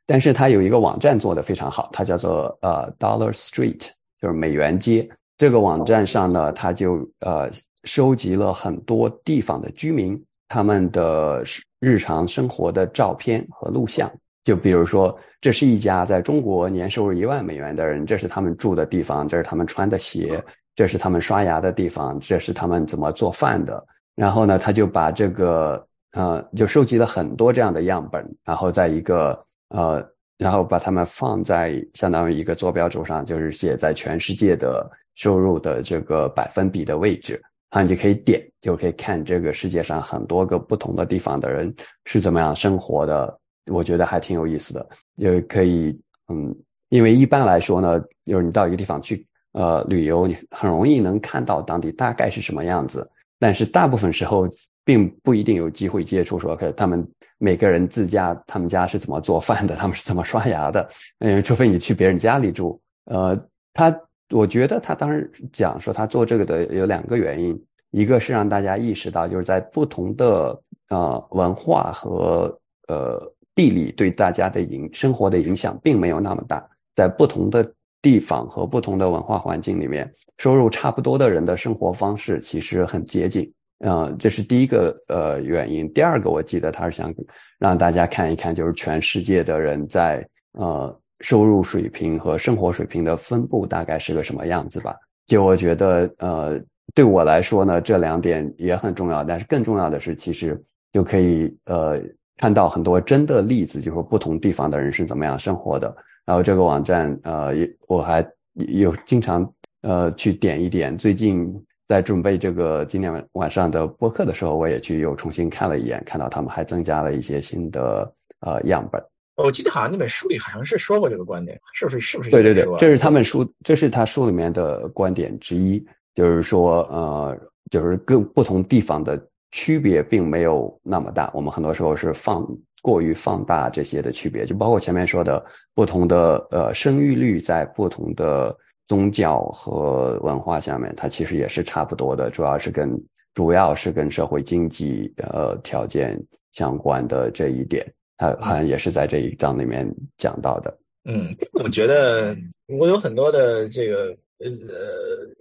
[0.07, 5.09] 但是它有一个网站做的非常好，它叫做呃 Dollar Street，就是美元街。
[5.39, 7.49] 这个网站上呢，它就呃
[7.87, 11.42] 收集了很多地方的居民他们的
[11.81, 14.12] 日常生活的照片和录像。
[14.44, 20.40] 就比如说，这是一家在中国年收入一万美元的人，这是他们住的地方，这是他们穿的鞋，
[20.77, 23.85] 这是他们刷牙的地方，这是他们怎么做饭的。
[24.14, 30.01] 然后呢，他就把这个呃，就收集了很多这样的样本，然后在一个呃，
[30.38, 37.42] 然后把它们放在相当于一个坐标轴上，就是写在全世界的收入的这个百分比的位置，
[37.77, 41.75] 啊，你就可以点，就可以看这个世界上很多个不同的地方的人
[42.07, 43.39] 是怎么样生活的。
[43.67, 46.57] 我觉得还挺有意思的，也可以，嗯，
[46.89, 53.07] 因为一般来说呢，就是你到一个地方去，呃，旅游，你很容易能看到当地大概是什么样子，
[53.39, 54.49] 但是大部分时候
[54.83, 63.39] 并不一定有机会接触，说可他们每个人自家，他们家是怎么做饭的，他们是怎么刷牙的，嗯，除非你去别人家里住，呃，
[63.75, 63.95] 他，
[64.31, 67.61] 我觉得他当时讲说他做这个的有两个原因，
[67.91, 72.59] 一个是让大家意识到，就是在不同的呃文化和
[72.89, 73.33] 呃。
[73.57, 76.62] 地理对大家的影生活的影响并没有那么大，
[76.93, 77.67] 在不同的
[78.03, 83.51] 地方和不同的文化环境里面，收入差不多的人的生活方式其实很接近。
[83.79, 85.91] 嗯，这是第一个呃原因。
[85.95, 87.11] 第二个，我记得他是想
[87.59, 94.94] 让大家看一看，就是全世界的人在呃收入水平和生活水平的分布大概是个什么样子吧。
[95.26, 96.61] 就我觉得，呃，
[96.94, 99.24] 对我来说呢，这两点也很重要。
[99.24, 100.61] 但是更重要的是，其实
[100.92, 102.00] 就可以呃。
[102.38, 105.96] 看到很多真的例子，就是说不同地方的人是怎么样生活的。
[106.26, 109.50] 然后这个网站，呃，也我还有经常
[109.81, 110.98] 呃去点一点。
[110.98, 111.50] 最近
[111.87, 119.02] 在准备这个今天晚晚上的播客的时候，我也去又重新看了一眼，看到他们还增加了一些新的呃样本。
[119.37, 122.01] 我记得好像那本书里好像是说过这个观点，是不是？
[122.01, 122.31] 是不是？
[122.31, 127.38] 对对对，这是他们书，这是他书里面的观点之一，就是说呃，
[127.70, 129.20] 就是各不同地方的。
[129.53, 132.46] 区别并没有那么大，我们很多时候是放
[132.83, 138.55] 过于放大这些的区别，就包括前面说的不同的呃生育率，在不同的
[138.87, 146.22] 宗教和文化下面，它其实也是差不多的，主要是跟主要是跟社会经济呃条件
[146.53, 150.79] 相关的这一点，它好像也是在这一章里面讲到的。
[151.05, 151.29] 嗯，
[151.62, 154.50] 我觉得我有很多的这个呃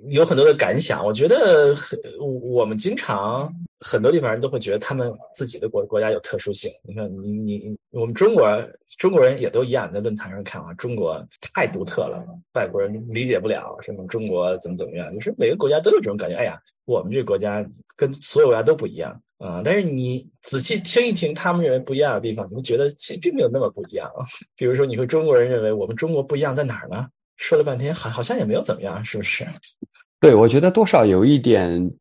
[0.10, 3.54] 有很多的感想，我觉得很我们经常。
[3.82, 6.72] 很多地方人都会觉得他们自己的国国家有特殊性。
[6.82, 8.48] 你看，你你我们中国
[8.98, 15.14] 中国人也都一样，在论坛上看啊，中国太独特了，外国人理解不了什么中国怎么怎么样。
[15.14, 17.64] 就是每个国家都有这种感觉，哎呀，我们这个国家
[17.96, 19.62] 跟所有国家都不一样啊。
[19.64, 24.10] 但是你仔细听一听他们认为不一样的地方，你会觉得其实并没有那么不一样。
[24.56, 27.08] 比如说，你说中国人认为我们中国不一样在哪儿呢？
[27.38, 29.46] 说了半天，好好像也没有怎么样，是不是？
[30.20, 31.92] 对，我觉得多少有一点，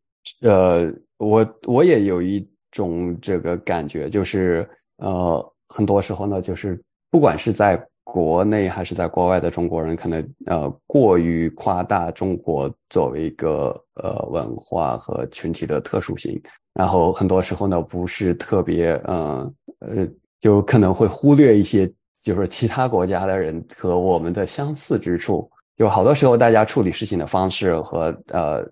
[0.43, 0.93] 呃。
[1.19, 16.39] 我我也有一种这个感觉，就是呃，很多时候呢，就是不管是在国内还是在国外的中国人，可能呃过于夸大中国作为一个呃文化和群体的特殊性，
[16.75, 20.07] 然后很多时候呢，不是特别嗯呃，
[20.41, 28.63] 就可能会忽略一些就是其他国家的人和我们的相似之处，就好多时候大家处理事情的方式和呃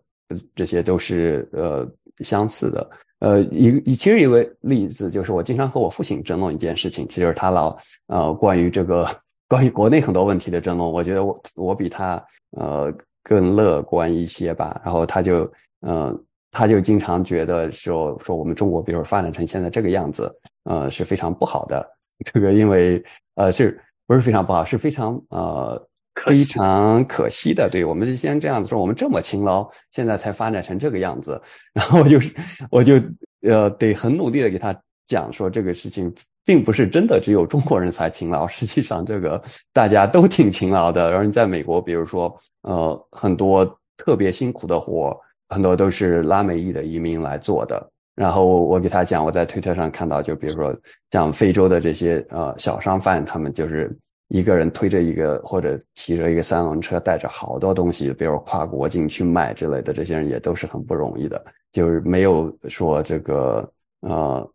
[0.54, 1.88] 这些都是呃。
[2.18, 9.08] 相似的，呃，一其实一个例子就是我经常和我父亲争论一件事情，其实他老呃关于这个
[9.48, 12.92] 关于国内很多问题的争论，我觉得我我比他呃
[13.24, 14.80] 更乐观一些吧。
[14.84, 16.16] 然后他就嗯，
[16.52, 21.84] 他就经常觉得说说我们中国，比如发展成现在这个样子，呃是非常不好的。
[22.32, 23.02] 这个因为
[23.34, 25.88] 呃是不是非常不好，是非常呃。
[26.26, 31.40] 非常可惜的，对我们就先这样子说，我们这么勤劳，现在才发展成这个样子。
[31.72, 32.30] 然后就是，
[32.70, 33.00] 我就
[33.48, 41.10] 呃得很努力的给他讲说，这个事情并不是真的只有中国人才勤劳，实际上这个大家都挺勤劳的。
[41.10, 43.64] 然后你在美国，比如说呃很多
[43.96, 45.18] 特别辛苦的活，
[45.52, 47.90] 很多都是拉美裔的移民来做的。
[48.14, 50.74] 然后我给他讲，我在推特上看到，就比如说
[51.10, 53.96] 像非洲的这些呃小商贩，他们就是。
[54.28, 61.44] 一个人推着一个或者骑着一个三轮车，带着好多东西，比如跨国境去卖之类的，这些人也都是很不容易的。
[61.70, 64.50] 就是没有说这个呃，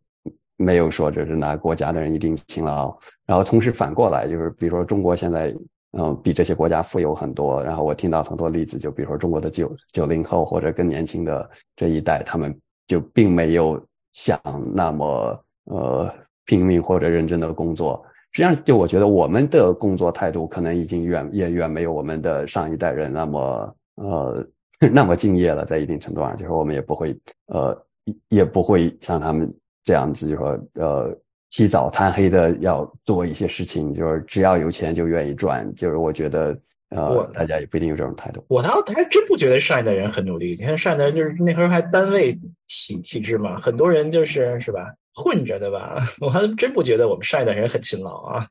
[0.56, 2.92] 没有说这是哪个国家的人一定勤劳。
[3.24, 5.56] 然后同时反过来，就是比如说中国现在
[5.94, 7.64] 嗯，比这些国家富有很多。
[7.64, 12.56] 然后我听到很多例子，就比如说中国的九九零后或者更年轻的这一代，他们
[12.88, 14.40] 就并没有想
[14.74, 16.14] 那么呃
[16.46, 18.04] 拼命或者认真的工作。
[18.32, 24.48] 实际上，就我觉得我们的工作态度可能已经远也远没有我们的上一代人那么呃
[24.94, 25.66] 那么敬业了。
[25.66, 27.86] 在一定程度上，就是我们也不会呃
[28.30, 29.52] 也不会像他们
[29.84, 31.18] 这样子，就是说呃。
[31.50, 35.74] 起早贪黑的要做一些事情，就是只要有钱就愿意赚。
[35.76, 36.58] 就是我觉得，
[36.90, 38.44] 呃，大家也不一定有这种态度。
[38.48, 40.56] 我倒还真不觉得上一代人很努力。
[40.60, 42.34] 你看上一代就是那时候还单位
[42.68, 45.98] 体体制嘛，很多人就是是吧混着的吧。
[46.22, 48.48] 我还真不觉得我们上一代人很勤劳啊。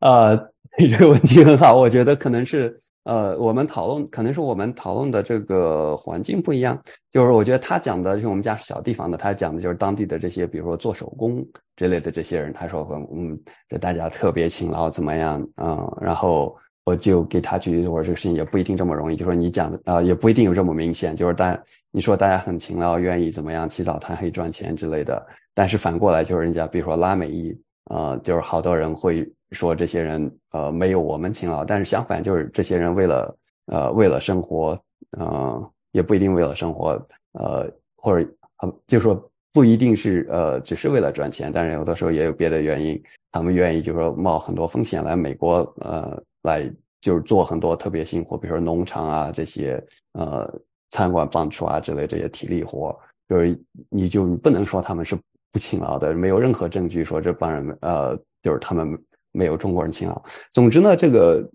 [0.00, 0.32] 啊，
[0.78, 2.80] 你这个问题很好，我觉得可能是。
[3.04, 6.78] 呃，我们讨论可能是我们讨论的这个环境不一样，
[7.10, 11.42] 就是我觉得他讲的，就是我们家是小地方的，他讲的就是当地的这些，比如说做手工
[11.74, 15.40] 之类的这些人，他说，嗯，这大家特别勤劳，怎么样？
[15.56, 21.58] 嗯，然后我就给他举例子，我说这个事情也不一定这么容易，就说你讲的，呃，也不一定有这么明显，就是大
[21.90, 27.58] 你说大家很勤劳，愿意怎么样，起早贪黑赚钱之类的，但是反过来就是人家，比如说拉美裔，
[27.90, 29.26] 呃，就是好多人会。
[29.52, 34.78] 说这些人呃没有我们勤劳，但是相反就是这些人为了呃为了生活，
[35.18, 36.90] 呃也不一定为了生活，
[37.32, 49.82] 呃或者呃就说不一定是呃只是为了赚钱，但是有的时候也有别的原因，他们愿意就是说冒很多风险来美国呃来就是做很多特别辛苦，比如说农场啊这些
[50.12, 50.46] 呃
[50.90, 52.94] 餐馆帮厨啊之类这些体力活，
[53.28, 53.58] 就是
[53.88, 55.16] 你就不能说他们是
[55.50, 59.02] 不勤劳的，没有任何证据说这帮人呃就是他们。
[59.32, 60.22] 没有中国人勤劳。
[60.52, 61.48] 总之呢，这个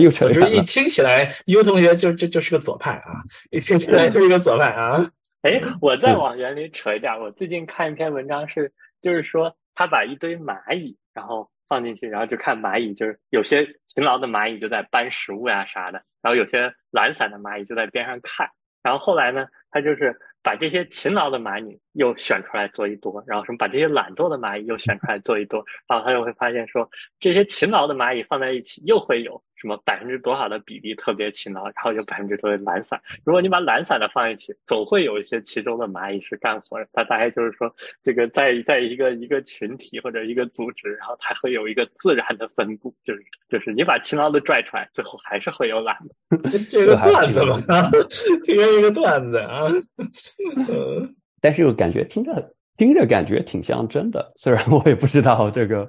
[0.00, 0.50] 又扯了。
[0.50, 3.22] 一听起来，U 同学就就就是个左派啊！
[3.50, 4.98] 一听起来就是个左派啊！
[5.42, 18.48] 哎，我再往远里扯一点，我最近看一篇文章是，就是说他把一堆蚂蚁然后放进去，然后就看蚂蚁，就是有些勤劳的蚂蚁就在搬食物呀啥的，然后有些懒散的蚂蚁就在边上看。
[18.82, 21.80] 然后后来呢，他就是把这些勤劳的蚂蚁。
[21.94, 26.88] 又选出来做一多，然后什么把这些懒惰的蚂蚁又选出来做一多，然后他就会发现说，
[27.20, 33.00] 这些勤劳的蚂蚁放在一起又会有什么百分之多少的比例特别勤劳，然后有百分之多的懒散。
[33.24, 36.88] 如果你把懒散的放一起，总会有一些其中的蚂蚁是干活的。
[36.92, 46.48] 它大概就是说，这个在在一个一个群体或者一个组织，然后它会有一个自然的分布，就是就是你把勤劳的拽出来，最后还是会有懒的。
[46.70, 47.60] 这个段子嘛，
[48.44, 49.68] 这个 一个段子啊。
[51.42, 55.88] 但是又感觉听着听着感觉挺像真的，虽然我也不知道这个。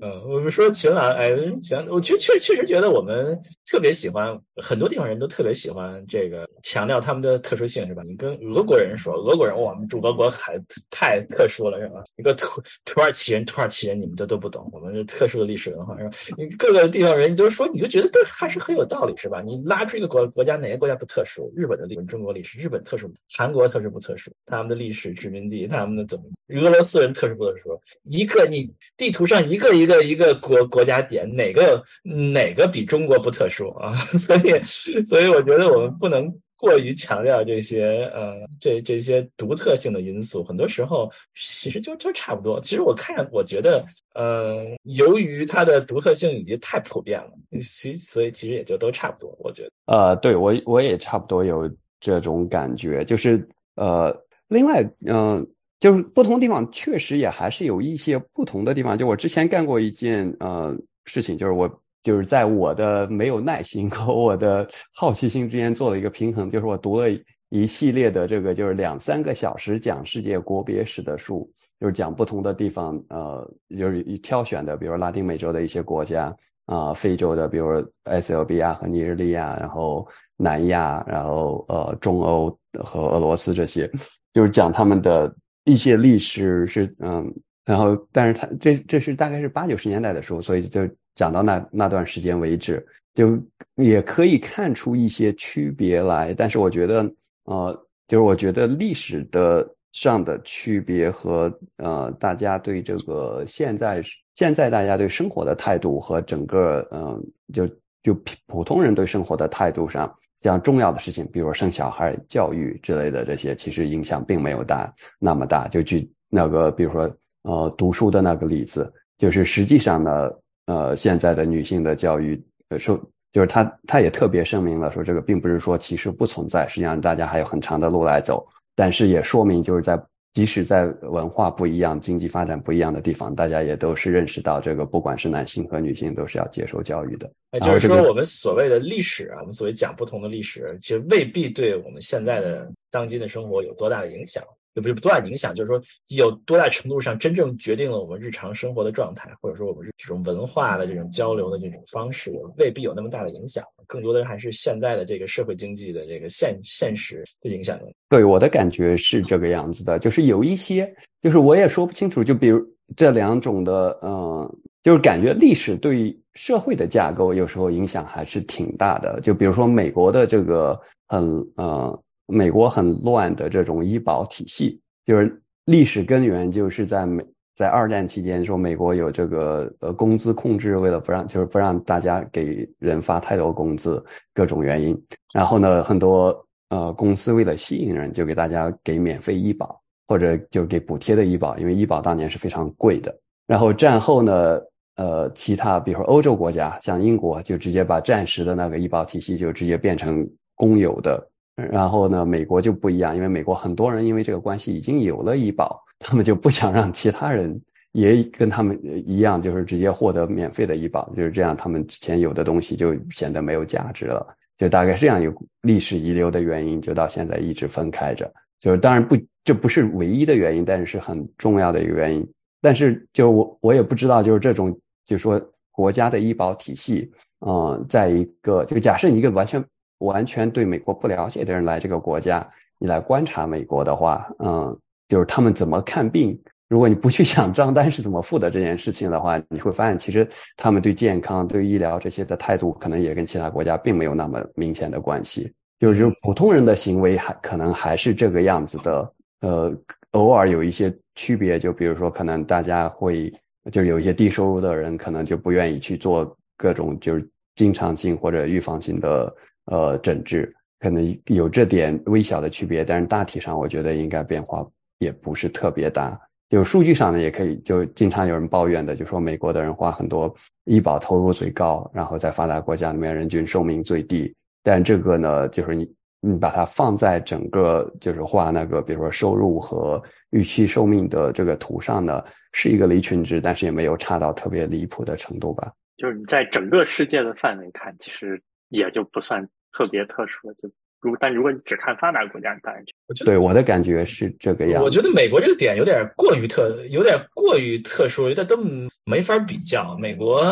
[0.00, 3.38] 嗯，我们说秦岚，哎，秦，我确确确实觉得我们
[3.70, 8.02] 特别喜欢，很多地方人都特别喜欢这个强调他们的特殊性，是吧？
[8.06, 12.02] 你跟俄国人说，俄国人，我们主俄国还太特殊了，是吧？
[12.16, 16.10] 一个土土耳其人，土耳其人，你们都都不懂，我们是特殊的历史文化，是吧？
[16.38, 19.42] 你各个地方人，你都说，你就觉得都还是很有道理，是吧？
[19.42, 21.52] 你拉出一个国国家，哪个国家不特殊？
[21.56, 24.30] 日本的历史，中国历史，日本特殊，韩国特殊不特殊？
[24.46, 26.19] 他们的历史殖民地，他们的怎？
[26.48, 27.80] 俄罗斯人特殊不特殊？
[28.04, 33.94] 一个你地图上一个一个一个国国家点，哪个哪个比中国不特殊啊？
[34.18, 34.62] 所以
[35.04, 42.60] 所以我觉得我们不能过于强调这些呃这这些独特性的因素，很多时候其实就就差不多。
[42.60, 43.84] 其实我看我觉得
[44.16, 47.30] 呃，由于它的独特性已经太普遍了，
[47.62, 49.32] 其所以其实也就都差不多。
[49.38, 54.12] 我觉得呃，对我我也差不多有这种感觉，就是呃，
[54.48, 55.46] 另外嗯。
[55.80, 58.98] 就是不同地方确实也还是有一些不同的地方。
[58.98, 61.66] 就我之前干过一件呃事情，就是我
[62.02, 67.08] 就是在我的没有耐心和我的好奇心之间做了一个平衡，就是我读了
[67.48, 83.90] 一系列的这个就是两三个小时讲世界国别史的书，就是讲不同的地方，呃，就是挑选的，比如拉丁美洲的一些国家啊，非洲的，比如埃塞俄比亚和尼日利亚，然后南亚，然后呃中欧和俄罗斯这些，
[84.34, 85.34] 就是讲他们的。
[85.70, 87.32] 一些历史是嗯，
[87.64, 93.38] 然后但是他这这是大概是八九十年代的书，所以就讲到那那段时间为止，就
[93.76, 96.34] 也可以看出一些区别来。
[96.34, 97.08] 但是我觉得
[97.44, 104.02] 呃，就是我觉得历史的上的区别和呃大家对这个现在
[104.34, 107.68] 现在大家对生活的态度和整个嗯就
[108.02, 108.14] 就
[108.46, 110.12] 普通人对生活的态度上。
[110.40, 115.68] 像重要的事情，比如生小孩、教育之类的这些，其实影响并没有大那么大。
[115.68, 117.10] 就举那个，比如说，
[117.42, 120.30] 呃，读书的那个例子，就是实际上呢，
[120.66, 122.98] 呃，现在的女性的教育，呃，说
[123.32, 128.46] 就是她她也特别声明了，说这个并不是说其实不存在，实际上大家还有很长的路来走。
[128.74, 130.00] 但是也说明，就是在
[130.32, 137.30] 即使在文化不一样、经济发展不一样的地方，大家也都是认识到这个，不管是男性和女性，都是要接受教育的。
[137.50, 144.42] 哎，就是说，我们所谓的历史啊，我们所谓讲不同的历史，其实未必对我们现在的当今的生活有多大的影响。
[144.74, 153.64] 也不是多大影响，就是说有多大程度上真正决定了我们日常生活的状态，或者说我们这种文化的这种交流的这种方式，未必有那么大的影响。
[153.86, 157.76] 更多的还是现在的这个社会经济的这个现现实的影响。
[158.08, 162.22] 对我的感觉是这个样子的，就是有一些，就是我也说不清楚。
[162.22, 162.64] 就比如
[162.94, 164.48] 这两种的，嗯，
[164.82, 169.18] 就是感觉历史对社会的架构有时候影响还是挺大的。
[169.20, 171.24] 就比如说美国的这个很，
[171.56, 172.00] 嗯。
[172.30, 177.24] 美国很乱的这种医保体系，就是历史根源就是在美
[177.54, 184.02] 在二战期间说美国有这个呃工资控制，为了不让就是不让大家给人发太多工资，
[184.32, 184.98] 各种原因。
[185.34, 189.78] 然后呢，很多呃公司为了吸引人，就给大家给免费医保，
[190.08, 193.14] 或者就给补贴的医保，因为医保当年是非常贵的。
[193.46, 194.60] 然后战后呢，
[194.96, 201.29] 呃，其他比如说欧洲国家，像英国就直接把战时的那个医保体系就直接变成公有的。
[201.70, 207.60] 然后呢，美国就不一样，因为美国很多人因为这个关系已经有了医保，他们就不想让其他人
[207.92, 215.32] 也跟他们一样，就是直接获得免费的医保，就是这样，他们之前有的东西就显得没有价值了，就大概是这样有
[215.62, 218.32] 历史遗留的原因，就到现在一直分开着。
[218.58, 222.26] 就是当然不，这不是唯一的原因，但是是很重要的一个原因。
[222.60, 224.70] 但是就我我也不知道，就是这种，
[225.06, 225.40] 就是说
[225.70, 227.10] 国家的医保体系，
[227.46, 229.64] 嗯，在一个就假设一个完全。
[230.00, 232.46] 完全对美国不了解的人来这个国家，
[232.78, 234.78] 你来观察美国的话，嗯，
[235.08, 236.38] 就是他们怎么看病。
[236.68, 245.52] 如果你不去想账单是怎么付的这件事情的话，你会发现其实他们对健康、对医疗这些的态度，可能也跟其他国家并没有那么明显的关系。
[245.80, 249.74] 就是普通人的行为还可能还是这个样子的，呃，
[250.12, 251.58] 偶尔有一些区别。
[251.58, 253.32] 就比如说，可能大家会
[253.72, 259.34] 就是有一些低收入的人，可能就不愿意去做各种就是经常性或者预防性的。
[259.70, 264.66] 呃，整治可能有这点微小的区别，但是大体上我觉得应该变化
[264.98, 266.20] 也不是特别大。
[266.48, 274.34] 有数据上呢，也可以就经常有人抱怨的，就说美国的人花很多医保投入最高，然后在发达国家里面人均寿命最低。
[274.64, 285.72] 但这个呢，就是你你把它放在整个就是画那个比如说收入和预期寿命的这个图上呢，是一个离群值，但是也没有差到特别离谱的程度吧。
[285.96, 289.48] 就是你在整个世界的范围看，其实也就不算。
[289.72, 294.82] 特别特殊的，就如但如果你只看发达国家，当然就对我的感觉是这个样。
[294.82, 298.56] 我觉得美国这个点有点过于特，有点过于特殊，有点都
[299.04, 299.96] 没法比较。
[299.98, 300.44] 美国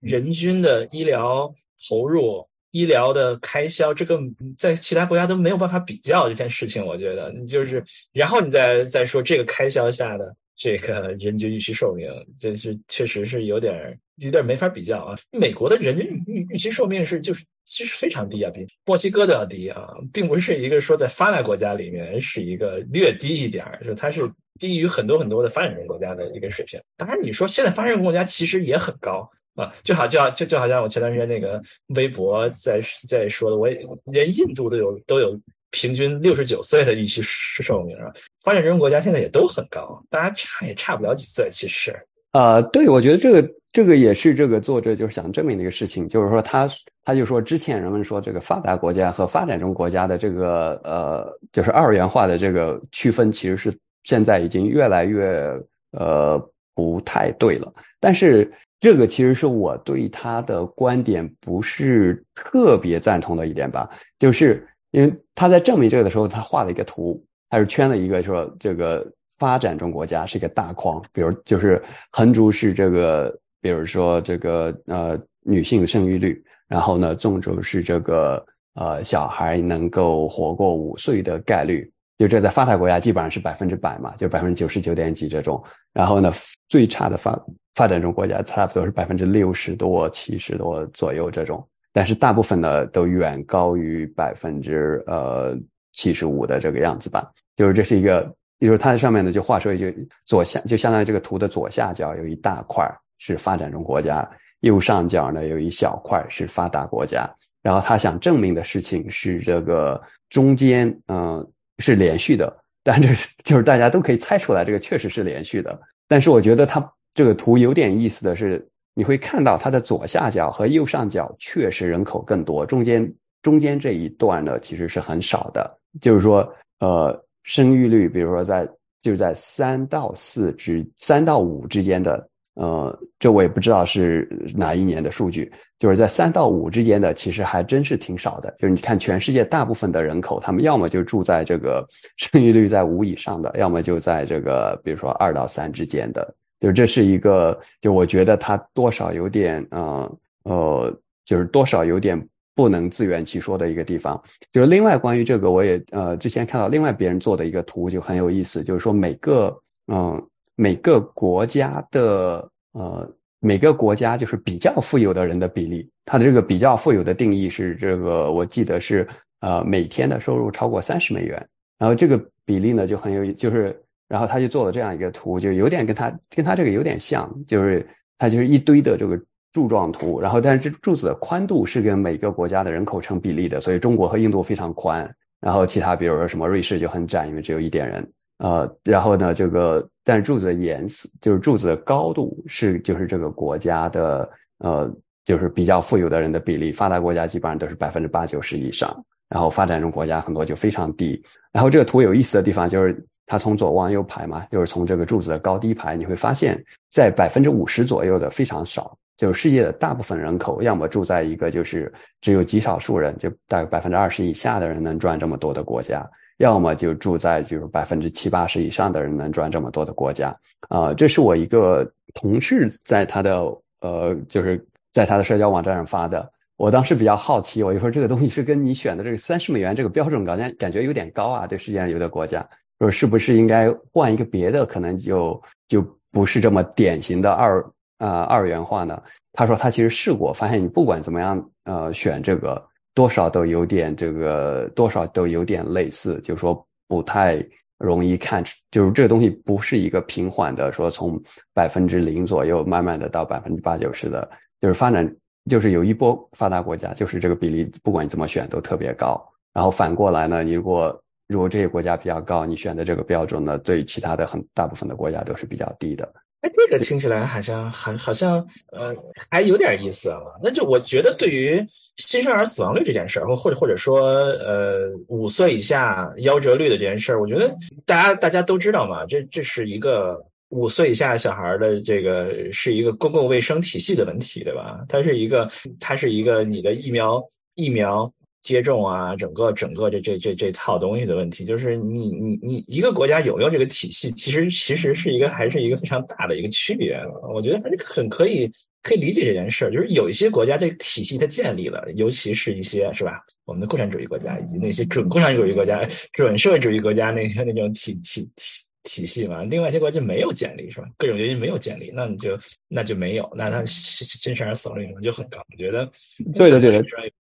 [0.00, 1.54] 人均的医疗
[1.88, 4.18] 投入、医疗的开销，这个
[4.58, 6.84] 在其他国家都没有办法比较这件事情。
[6.84, 12.10] 我觉得，就是，然后你再再说这个开销下的这个人均预期寿命，
[12.40, 15.14] 这是确实是有点有点没法比较啊。
[15.30, 17.44] 美国的人均预预期寿命是就是。
[17.64, 26.78] 其实非常低啊，比墨西哥都要低啊，并不是一个说在发达国家里面是一个略低一点儿，就它是低于很多很多的发展中国家的一个水平。
[26.98, 31.62] 当然，你说现在发展中国家其实也很高啊，就好就好就就好像我前段时间那个
[31.94, 38.12] 微博在在说的，我也连印度都有都有平均六十九岁的预期寿命啊，
[38.42, 41.96] 发展中国家现在也都很高，大家差也差不了几岁，其实。
[42.32, 46.66] 呃，对，我觉得这个这个也是这个作者就是想证明的一个事情，就是说他
[47.04, 53.74] 他就说之前人们说这个发达国家和发展中国家的这个呃就是二元化的这个区分，其实是
[54.04, 55.60] 现在已经越来越
[55.90, 56.38] 呃
[56.74, 57.70] 不太对了。
[58.00, 69.06] 但是这个其实是我对他的观点不是特别赞同的一点吧，就是因为他在证明这个的时候，他画了一个图，他是圈了一个说这个。
[69.42, 71.82] 发展中国家是一个大框，比如就是
[72.12, 85.60] 横轴是这个，比如说这个呃女性生育率，然后呢纵轴是这个呃小孩能够活过五岁的概率，就这在发达国家基本上是百分之百嘛，就百分之九十九点几这种，
[85.92, 86.32] 然后呢
[86.68, 87.36] 最差的发
[87.74, 95.58] 发展中国家差不多是百分之六十多、七十多左右这种，但是大部分呢都远高于百分之呃
[95.94, 98.32] 七十五的这个样子吧，就是这是一个。
[98.66, 102.88] 就是它上面呢，就画出一句左下，就相当于这个图的左下角有一大块
[103.18, 104.28] 是发展中国家，
[104.60, 107.28] 右上角呢有一小块是发达国家。
[107.60, 110.00] 然后他想证明的事情是这个
[110.30, 111.44] 中间，嗯，
[111.78, 112.56] 是连续的。
[112.84, 115.76] 但这是就是大家都可以猜出来，这个确实是连续的。
[116.06, 125.78] 但是我觉得它这个图有点意思的是，你会看到它的左下角和右上角确实人口更多，中间中间这一段呢其实是很少的。
[126.00, 126.48] 就是说，
[126.78, 127.24] 呃。
[127.42, 128.68] 生育率，比如说在
[129.00, 138.54] 就是在三到四之三到五之间的，呃，这我也不知道是哪一年的数据，就是在三到五之间的，其实还真是挺少的。
[138.58, 141.84] 就是你看全世界大部分的人口，他们要么就住在这个
[142.16, 146.34] 生育率在五以上的，要么就在这个比如说二到三之间的。
[146.60, 152.16] 就这是一个，就我觉得它多少有点，呃呃，就是多少有点
[152.54, 154.20] 不能自圆其说的一个地方。
[154.50, 159.56] 就是另外关于这个，我也呃之前看到另外别人做的一个图就很有意思，就是说每个
[159.92, 169.06] 嗯每个国家的呃每个国家就是比较富有的人的比例，它的这个比较富有的定义是这个我记得是
[169.40, 171.48] 呃每天的收入超过三十美元，
[171.78, 173.78] 然后这个比例呢就很有就是。
[174.08, 177.88] 然后他就做了这样一个图，就有点跟他跟他这个有点像，就是
[178.18, 179.18] 他就是一堆的这个
[179.52, 185.08] 柱状图，然后但是这柱子的宽度是跟每个国家的人口成比例的，所以中国和印度非常宽，
[185.40, 194.90] 然后其他比如说什么瑞士就很窄，因为只有一点人，呃，然后呢这个但是柱子的颜色就是柱子的高度是就是这个国家的呃
[195.24, 201.22] 就是比较富有的人的比例，发达国家基本上都是百分之八九十以上，然后发展中国家很多就非常低，
[201.52, 203.06] 然后这个图有意思的地方就是。
[203.24, 216.08] 它从左往右排嘛，就是从这个柱子的高低排，你会发现在百分之五十左右的非常少，就是世界的大部分人口要么住在一个就是只有极少数人，就大概百分之二十以下的人能赚这么多的国家，
[216.38, 220.34] 要么就住在就是百分之七八十以上的人能赚这么多的国家。
[220.68, 223.42] 啊，这是我一个同事在他的
[223.80, 226.30] 呃，就是在他的社交网站上发的。
[226.56, 232.46] 我当时比较好奇，我就说这个东西是跟你选的这个三十美元这个标准感觉感觉有点高啊，对世界上有的国家。
[232.78, 237.64] 说是不是应该换一个别的，可能就就不是这么典型的二
[238.06, 239.00] 啊二元化呢？
[239.32, 242.62] 他说他其实试过，发现你不管怎么样，呃，选这个
[242.94, 247.42] 多少都有点这个多少都有点类似，就是说不太
[247.78, 251.20] 容易看出，就是这个东西不是一个平缓的，说从
[251.54, 254.28] 百分之零左右慢慢的到百分之八九十的，
[254.60, 255.08] 就是发展
[255.48, 259.18] 就是有一波发达国家，就是这个比例不管你怎么选都特别高，
[259.54, 266.12] 然后反过来呢，你如果如果这些国家比较高，你选的这个标准呢，对其他的很大部分的国家都是比较低的。
[266.42, 268.94] 哎，这个听起来好像还好像呃
[269.30, 270.18] 还有点意思啊。
[270.42, 271.64] 那就我觉得，对于
[271.98, 274.00] 新生儿死亡率这件事儿，或或者或者说
[274.44, 277.54] 呃五岁以下夭折率的这件事儿，我觉得
[277.86, 284.84] 大家大家都知道嘛，这这是一个五岁以下小孩的这个是一个公共卫生体系的问题，对吧？
[284.88, 287.22] 它是一个它是一个你的疫苗
[287.54, 288.12] 疫苗。
[288.42, 297.00] 接种啊，整个整个这这这这套东西的问题，就是你你你一个国家有没有这个体系，其实其实是一个还是一个非常大的一个区别。
[297.32, 298.50] 我觉得还是很可以
[298.82, 309.44] 可以理解这件事儿，就是有一些国家这个体系它建立了，尤其是一些是吧，我们的共产主义国家以及那些准共产主义国家、准社会主义国家那些那种体体体体系嘛。
[309.44, 310.88] 另外一些国家没有建立是吧？
[310.98, 312.36] 各种原因没有建立，那你就
[312.68, 315.38] 那就没有，那它新生儿死亡率可能就很高。
[315.52, 315.88] 我觉得
[316.34, 316.84] 对的对的。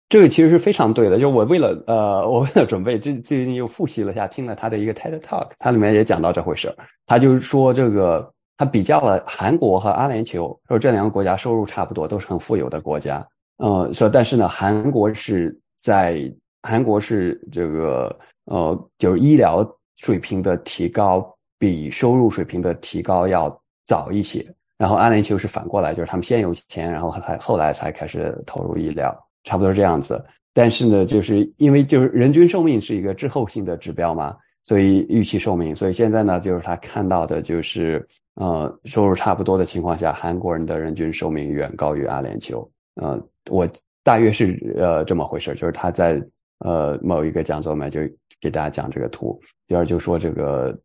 [0.09, 6.73] 这个其实是非常对的，就是我为了呃，我为了准备，最最近又复习了一下，听了他的一个 TED Talk，他里面也讲到这回事。
[7.07, 13.27] 他就是说，这个他比较了韩国和阿联酋，说这两个国家收入差不多，都是很富有的国家。
[13.59, 16.33] 呃，说但是呢，韩国是在
[16.63, 24.47] 韩国是这个呃，就是医疗水平的提高比收入水平的提高要早一些。
[24.79, 29.26] 然后阿联酋是反过来，就是他们先有钱，然后才后来才开始投入医疗。
[29.47, 30.23] 差不多这样子，
[30.53, 42.69] 但是呢，就是因为就是人均寿命是一个滞后性的指标嘛，所以预期寿命，所以现在呢，就是他看到的就是，呃，收入差不多的情况下，韩国人的人均寿命远高于阿联酋。
[42.97, 43.19] 呃，
[43.49, 43.67] 我
[44.03, 46.21] 大约是呃这么回事，就是他在
[46.59, 48.01] 呃某一个讲座里面就
[48.41, 50.77] 给大家讲这个图，第二就说这个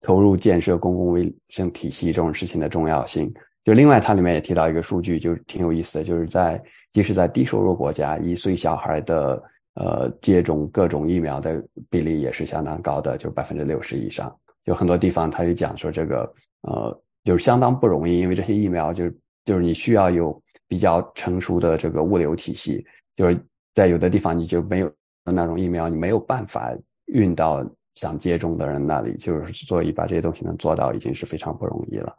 [0.00, 3.32] 投入建设公共卫生体系这种事情的重要性。
[3.64, 6.60] 就另外，它里面也提到一个数据，就是挺有意思的，就是在
[6.90, 9.42] 即使在低收入国家，一岁小孩的
[9.74, 14.34] 呃接种各种疫苗的比例也是相当高的，就百分之六十以上。
[14.64, 22.84] 就很多地方，他就讲说这个呃就是相当不容易，因为这些疫苗就是就是你需要有比较成熟的这个物流体系，
[23.14, 23.40] 就是
[23.74, 24.92] 在有的地方你就没有
[25.24, 26.72] 那种疫苗，你没有办法
[27.06, 32.12] 运到想接种的人那里，就是所以把这些东西能做到已经是非常不容易了。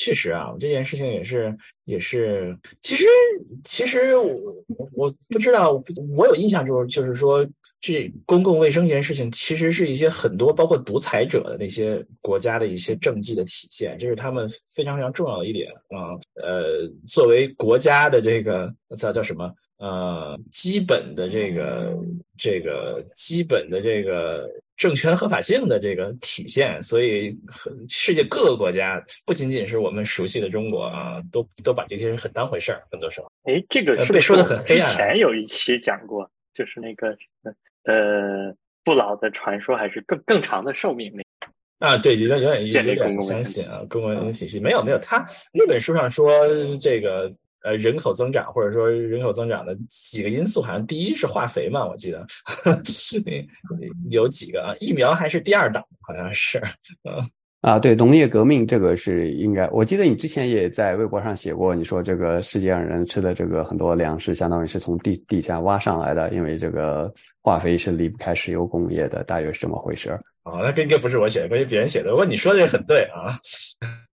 [0.00, 3.04] 确实啊，这件事情也是，也是，其实，
[3.64, 5.72] 其实我我不知道，
[6.16, 7.46] 我有印象就是，就是说，
[7.82, 16.16] 这公共卫生这件事情，其实是一些很多包括独裁者的那些国家的一些政绩的体现，这是他们非常非常重要的一点啊。
[16.42, 19.52] 呃，作为国家的这个叫叫什么？
[19.80, 21.94] 呃，基本的这个
[22.38, 24.48] 这个基本的这个
[24.80, 27.36] 政权合法性的这个体现，所以
[27.86, 32.82] 世界各个国家不仅仅是我们熟悉的中国啊，都都把这些人很当回事儿。
[32.90, 34.90] 很多时候，哎，这个是被说的很黑暗。
[34.90, 37.14] 之前有一期讲过，就是那个
[37.84, 45.22] 呃不老的传说，还是更更长的寿命那啊，对，有点有点有点相信啊，公共体系没有没有，他
[45.52, 46.32] 那本书上说
[46.78, 47.30] 这个。
[47.62, 52.26] 呃，人口增长或者说人口增长的几个因素，好像第一是化肥嘛，我记得
[54.10, 56.58] 有几个啊，疫苗还是第二档，好像是，
[57.04, 57.30] 嗯
[57.60, 70.22] 啊，对，农业革命这个是应该，我记得你之前也在微博上写过，你说这个世界上人吃的这个很多粮食，相当于是从地地下挖上来的，因为这个化肥是离不开石油工业的，大约是这么回事儿。
[70.44, 72.08] 哦，那应该不是我写的，关于别人写的。
[72.08, 73.38] 不过你说的也很对啊。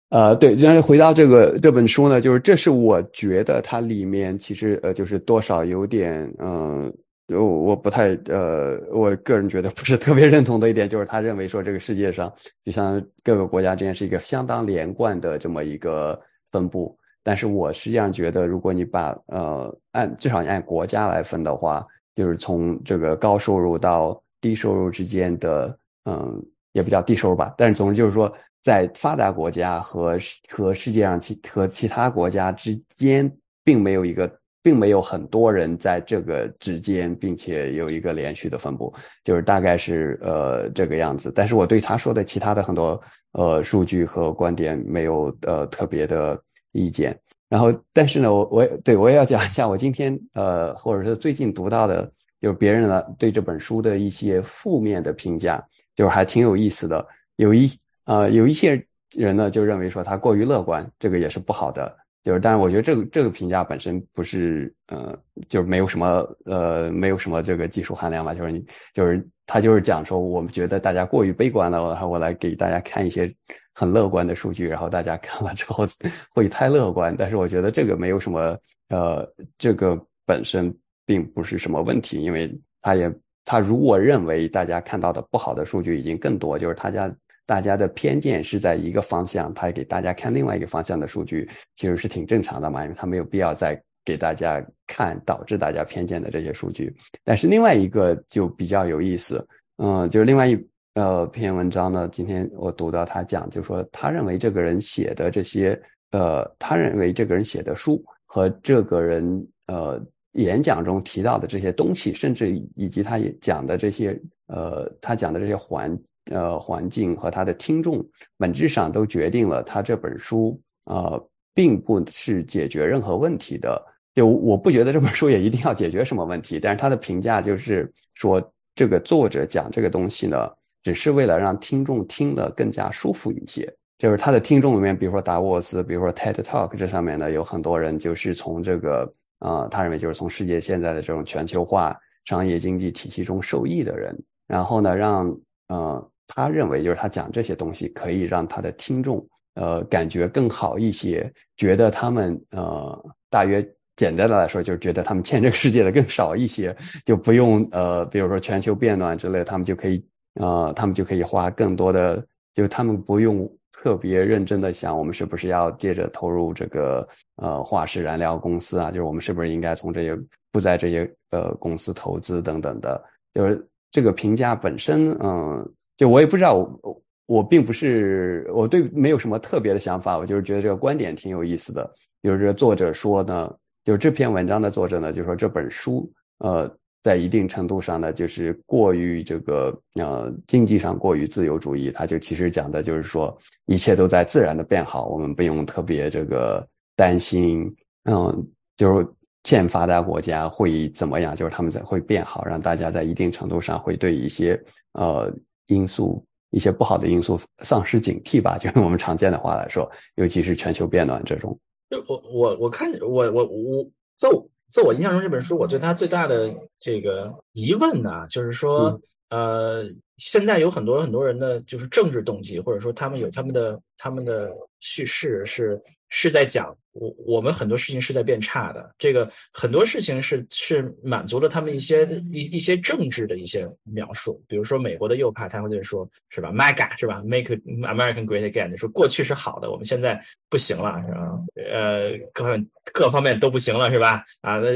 [0.10, 6.92] 呃，对，然后回到这个这本书呢，就是这是我觉得它里面其实呃，就是多少有点嗯，
[7.28, 12.32] 我我不太呃，我个人觉得不是特别认同的一点，就是他认为说这个世界上
[12.64, 16.18] 就像各个国家之间是一个相当连贯的这么一个
[16.54, 21.86] 分布，但是我实际上觉得，如果你把呃按至少按国家来分的话，
[22.16, 26.42] 就是从这个高收入到低收入之间的嗯，
[26.72, 28.34] 也不叫低收入吧，但是总之就是说。
[28.68, 30.18] 在发达国家和
[30.50, 33.32] 和世界上其和其他国家之间，
[33.64, 34.30] 并没有一个，
[34.62, 38.94] 并没有很多人在这个之间，并且有一个连续的分布，
[39.24, 41.32] 就是大概是呃这个样子。
[41.34, 43.02] 但是我对他说的其他的很多
[43.32, 46.38] 呃数据和观点没有呃特别的
[46.74, 47.18] 意见。
[47.48, 52.04] 然后，但是呢，我我也对我也要讲一下，我今天呃或者是最近读到的，
[52.42, 55.66] 就是别人呢对这本书的一些负面的评价，
[55.96, 57.08] 就是还挺有意思的，
[57.38, 57.72] 有一。
[58.08, 58.82] 呃，有一些
[59.16, 61.96] 人呢就认为说他过于乐观，这个也是不好的。
[62.24, 68.34] 就是，但是我觉得这个这个评价本身不是，呃，就是没有什么，呃，没有什么这个技术含量吧。
[68.34, 73.34] 就是你，就是他就是讲说，我们觉得大家过于悲观了，然后我来给大家看一些
[73.74, 75.86] 很乐观的数据，然后大家看完之后
[76.34, 77.16] 会太乐观。
[77.18, 78.58] 但是我觉得这个没有什么，
[78.90, 79.26] 呃，
[79.58, 80.74] 这个本身
[81.06, 83.14] 并不是什么问题，因为他也
[83.46, 87.14] 他如果认为大家看到的不好的数据已经更多，就是他家。
[87.48, 96.94] 大家的偏见是在一个方向，他给大家看另外一个方向的数据，其实是挺正常的嘛，因为他没有必要再给大家看导致大家偏见的这些数据。
[97.24, 100.62] 但是另外一个就比较有意思，嗯，就是另外一
[100.96, 105.82] 呃篇文章呢，今天我读到他讲，就说他认为这个人写的这些，
[106.12, 109.98] 呃，他认为这个人写的书和这个人呃
[110.34, 115.98] 演讲中提到的这些东西，甚至以及他也讲的这些，呃，他讲的这些环。
[116.30, 118.06] 呃，环境和他的听众
[118.38, 123.82] 本质上都决定了他这本书，呃，并不是解决任何问题的。
[124.14, 128.42] 就我不觉得这本书也一定要解决什么问题，但是他的评价就是说，
[128.74, 130.38] 这个作者讲这个东西呢，
[130.82, 133.72] 只是为了让听众听得更加舒服一些。
[134.00, 144.18] 就是他的听众里面，比如说达沃斯，比如说 TED Talk 这上面呢，有很多人就是从这个，呃，他认为就是从世界现在的这种全球化商业经济体系中受益的人，
[144.48, 146.12] 然后呢，让，呃。
[146.28, 149.26] 他认为，就是他讲这些东西可以让他的听众，
[149.56, 153.66] 呃，感觉更好一些，觉得他们，呃，大约
[153.96, 156.76] 简单的来说，就是觉得他们欠这个世界的更少一些，
[157.06, 160.06] 就不用，呃，比如说全球变暖之类，他们就可以，
[160.36, 162.24] 呃，他们就可以花更多的，
[162.54, 167.08] 就他们不用特别认真的想，我们是不是要接着投入这个，
[167.38, 170.16] 呃，化石燃料公司啊，就是我们是不是应该从这些
[170.52, 173.02] 不在这些，呃，公司投资等等的，
[173.34, 175.74] 就是这个评价本身，嗯。
[175.98, 181.92] 就我也不知道，我我并不是我对没有什么特别的想法，我就是觉得这个观点挺有意思的。
[182.24, 186.72] 就是这个作者说呢，就是这篇文章的作者呢，就是说这本书呃，
[187.02, 193.36] 在一定程度上呢，就是过于这个呃经济上过于自由主义，他就其实讲的就是说
[193.66, 199.08] 一切都在自然的变好，我们不用特别这个担心，嗯，就是
[199.44, 204.62] 欠发达国家会怎么样，就是他们在会变好，让大家在一定程度上会对一些
[204.94, 205.34] 呃。
[205.68, 211.58] 因素一些不好的因素丧失警惕吧， 就用我们常见的话来说，尤其是全球变暖这种。
[211.90, 219.00] 就我我我看我我我在我在我印象中这本书，我对它最大的这个疑问呢，就是说，
[219.30, 219.86] 呃，
[220.18, 241.40] 现在有很多很多人的就是政治动机，或者说他们有他们的他们的叙事是是在讲我我们很多事情是在变差的，这个很多事情是是满足了他们一些一一些政治的一些描述，比如说美国的右派他会说是吧，MAGA 是吧，Make American Great Again，说过去是好的，我们现在不行了是吧？
[241.72, 244.24] 呃，各方各方面都不行了是吧？
[244.42, 244.70] 啊，那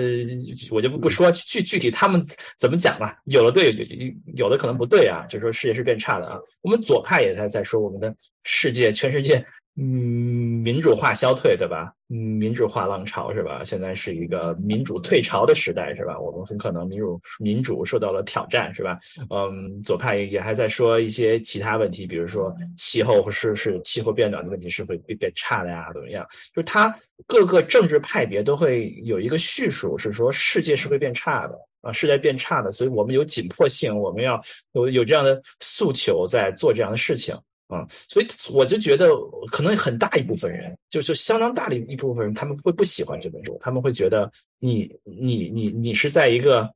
[0.69, 2.21] 我就不不说具具体他们
[2.59, 6.37] 怎么讲了，有的对，有有的可能不对啊，就说世界是变差的啊。
[6.61, 8.13] 我们左派也在在说我们的
[8.43, 9.43] 世界，全世界。
[9.83, 11.91] 嗯，民主化消退，对吧？
[12.09, 13.63] 嗯，民主化浪潮是吧？
[13.65, 16.19] 现在是一个民主退潮的时代，是吧？
[16.19, 18.99] 我们很可能民主民主受到了挑战，是吧？
[19.31, 26.23] 嗯，左派也还在说一些其他问题，比如说气候是是气候变暖的问题是会变变差的呀，怎么样？
[26.53, 34.39] 就是他各个政治派别都会有一个叙述，是说世界是会变差的啊，世界变差的，所以我们有紧迫性，我们要
[34.73, 37.35] 有有这样的诉求在做这样的事情。
[37.71, 39.07] 啊，所以我就觉得，
[39.49, 46.69] 可能很大一部分人，就就相当大的一部分人，他们会不喜欢这本书，他们会觉得你你你你是在一个，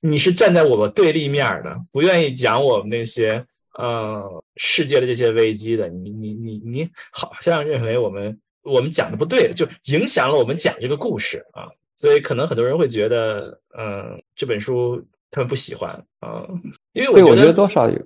[0.00, 3.46] 你是站在我们对立面的，不愿意讲我们那些
[3.78, 16.44] 呃世界的这些危机的，你你你你好像认为我们我们讲的不对，就影响了我们讲这个故事啊，所以可能很多人会觉得，嗯，这本书他们不喜欢啊，
[16.94, 17.96] 因为我觉得多少有。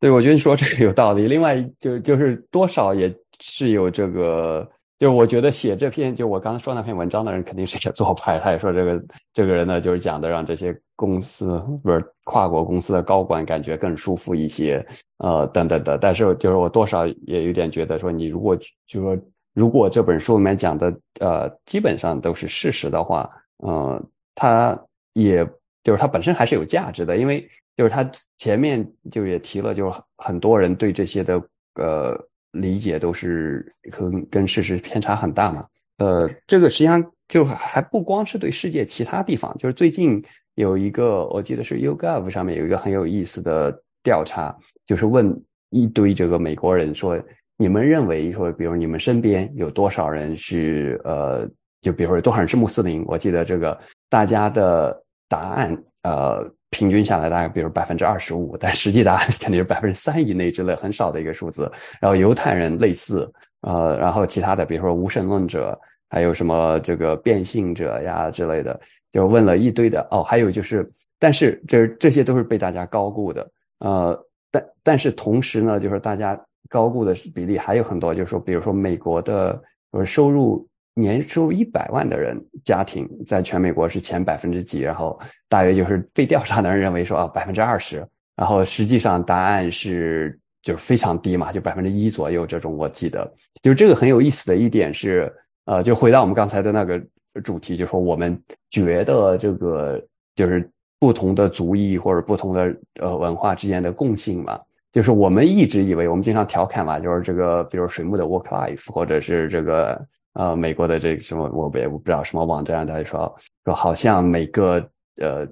[0.00, 1.26] 对，我觉得你说这个有道理。
[1.26, 4.68] 另外，就就是多少也是有这个，
[4.98, 8.38] 就是我觉得写这篇，就我刚才说那篇文章的人，肯定是个做派。
[8.38, 14.84] 他也说这个这个人呢，就是讲的让这些公司不是跨国公司的高管感觉更舒服一些，
[15.18, 15.96] 呃，等等的。
[15.96, 18.54] 但是，就是我多少也有点觉得说，你如果
[18.86, 19.16] 就说
[19.54, 23.30] 如果这本书里面讲的，呃，基本上都是事实的话，
[23.66, 24.78] 嗯，他
[25.14, 25.46] 也
[25.82, 27.48] 就是他本身还是有价值的，因为。
[27.76, 28.08] 就是他
[28.38, 31.42] 前面就也提了，就是很多人对这些的
[31.74, 32.16] 呃
[32.52, 35.66] 理解都是跟跟事实偏差很大嘛。
[35.98, 40.22] 呃，这个实际上就还不光是对世界其他地方，就是最近
[40.54, 44.56] 有一个我记得是 YouGov 上面有一个很有意思的调查，
[44.86, 45.36] 就是问
[45.70, 47.20] 一堆这个美国人说，
[47.56, 51.48] 你们认为说，比如你们身边有多少人是呃，
[51.80, 53.04] 就比如说多少人是穆斯林？
[53.06, 53.76] 我记得这个
[54.08, 56.48] 大家的答案呃。
[56.74, 61.70] 平均下来大概比如百分之二十五，但实际答案 肯定是百分之三以内之类，很少的一个数字。
[62.00, 65.78] 然后犹太人类似，呃，然后其他的比如说无神论者，
[66.10, 68.78] 还有什么这个变性者呀之类的，
[69.12, 70.04] 就问了一堆的。
[70.10, 79.62] 哦，还有就是，但是这这些都是被大家高估的，呃，但但是同时呢，就是大家高估的比例还有很多，就是说，比如说美国的
[79.92, 80.66] 呃收入。
[80.96, 84.80] 年收入一百万的人家庭，在全美国是前百分之几？
[84.80, 85.18] 然后
[85.48, 92.76] 大约就是被调查的人认为说啊百分之二十，然后实际上答案是就是非常低嘛，就百分之一左右这种。
[92.76, 93.28] 我记得
[93.60, 95.34] 就是这个很有意思的一点是，
[95.64, 97.02] 呃，就回到我们刚才的那个
[97.42, 98.40] 主题，就是说我们
[98.70, 100.00] 觉得这个
[100.36, 100.70] 就是
[101.00, 104.60] 不同的族裔或者不同的呃文化之间的共性嘛，
[104.92, 110.00] 就是我们一直以为我们经常调侃嘛，就是这个比如水木的 work life，或者是这个。
[110.34, 114.84] 呃，美国的这个什么，我也不知道什么网站，他就说说好像每个
[115.20, 115.46] 呃，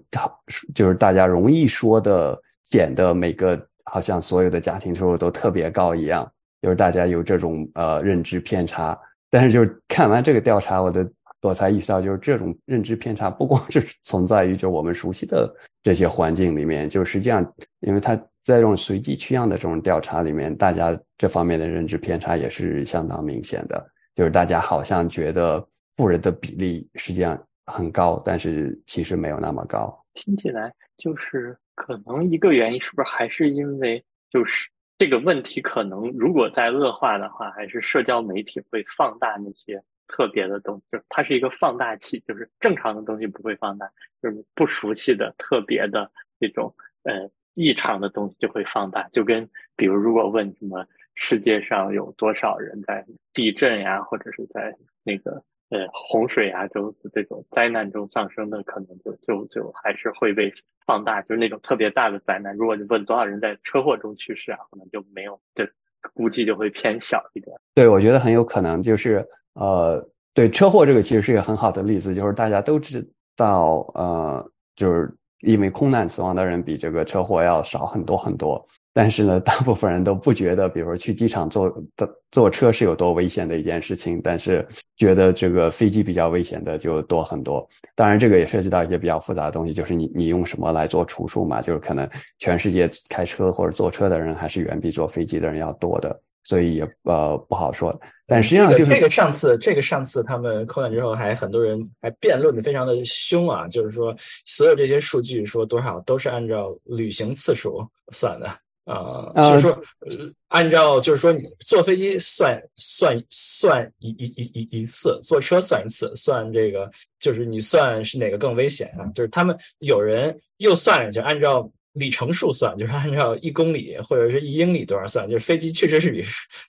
[0.75, 6.31] 就是大家容易说的减的每个，好像所有的家庭收入都特别高一样，
[6.61, 8.99] 就是大家有这种呃认知偏差。
[9.31, 11.09] 但是就是看完这个调查，我的
[11.41, 15.49] 我才意识到，就是这种认知偏差不光是存在于就我们熟悉的
[15.83, 17.41] 这些环境里面，就实际上，
[17.81, 23.87] 因为他在这种随机取样的这种调查里面，大家这方面的认知偏差也是相当明显的。
[24.15, 30.05] 就是大家好像觉得富人的比例实际上很高，但是其实没有那么高。
[30.13, 43.91] 听起来就是可能一个原因，是不是还是因为就是这个问题可能如果再恶化的话，还是社交媒体会放大那些特别的东西，就它是一个放大器，就是正常的东西不会放大，
[44.23, 49.09] 就是不熟悉的、特别的这种呃异常的东西就会放大。
[49.09, 50.87] 就跟比如如果问什么。
[51.15, 55.33] 世界上有多少人在地震呀，或者是在那个
[55.71, 60.53] 呃洪水啊，就这种灾难中丧生的，可能就就就还是会被
[60.87, 61.21] 放大。
[61.23, 65.69] 就是那种特别大的灾难，如果你问多少人在车祸中去世啊，可能就没有，这
[66.15, 67.55] 估计就会偏小一点。
[67.75, 70.05] 对，我觉得很有可能就是呃，
[70.35, 73.07] 对车祸这个其实是一个很好的例子，就是大家都知
[73.37, 78.67] 道呃，就是因为空难死亡的人比这个车祸要少很多很多。
[78.95, 84.67] 但是呢，大部分人都不觉得，比如说去机场坐的坐车是有多危险的一件事情，但是
[84.97, 87.67] 觉得这个飞机比较危险的就多很多。
[87.95, 91.63] 当然，这个也涉及到一些比较复杂的东西，就是你你用什么来做除数嘛？
[91.63, 96.21] 就是可能全世界开车或者坐车的人还是远比坐飞机的人要多的。
[96.45, 97.97] 所以也呃不好说。
[98.27, 104.13] 但实际上就是这个上次这个上次他们扣难之后，还很多人还辩论的非常的凶啊，就是说
[104.45, 108.49] 所有这些数据说多少都是按照旅行次数算的。
[108.85, 109.71] 啊，就是说，
[110.01, 119.07] 呃按照就是说，你坐飞机算算算一一一一一次，坐车算一次，算这个就是你算是哪个更危险啊？
[119.15, 126.21] 就是他们有人又算了，就按照里程数算，就是按照一公里或者是一英里多少算，就是飞机确实是比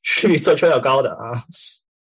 [0.03, 1.43] 是比坐车要高的啊。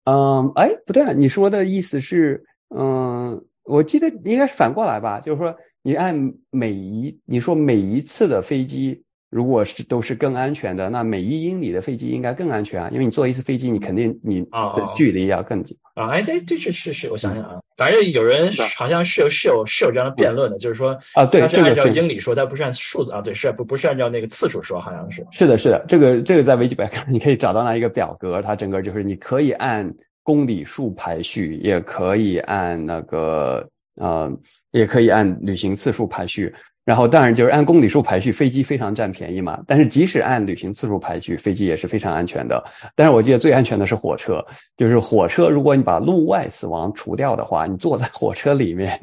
[0.04, 2.44] 嗯，哎，不对啊，你说的意思是，
[2.76, 5.18] 嗯，我记得应该是反过来吧？
[5.20, 9.02] 就是说，你按每一你说每一次的飞机。
[9.32, 16.08] 如果是都是更安全的，那每一英里的飞机应该更安全啊，因为你坐一次飞机，你肯定你的距离要更近啊。
[16.08, 29.90] 哎，这这是是是，我想想啊，反正有人好像是有是有是有这样的辩论的，就是说啊，对，是按照英里说，它不是按数字啊，对，是不不是按照那个次数说，好像是是的，是的，这个这个在维基百科你可以找到那一个表格，它整个就是你可以按
[30.22, 33.66] 公里数排序，也可以按那个
[33.96, 34.30] 呃，
[34.72, 36.54] 也可以按旅行次数排序。
[36.84, 39.62] 然后当然就是按公里数排序，飞机非常占便宜嘛。
[39.66, 42.62] 但是即使按旅行次数排序，飞机也是非常安全的。
[42.96, 44.44] 但是我记得最安全的是火车，
[44.76, 48.98] 就是火车，如果你把路外死亡除掉的话，你坐在火车里面，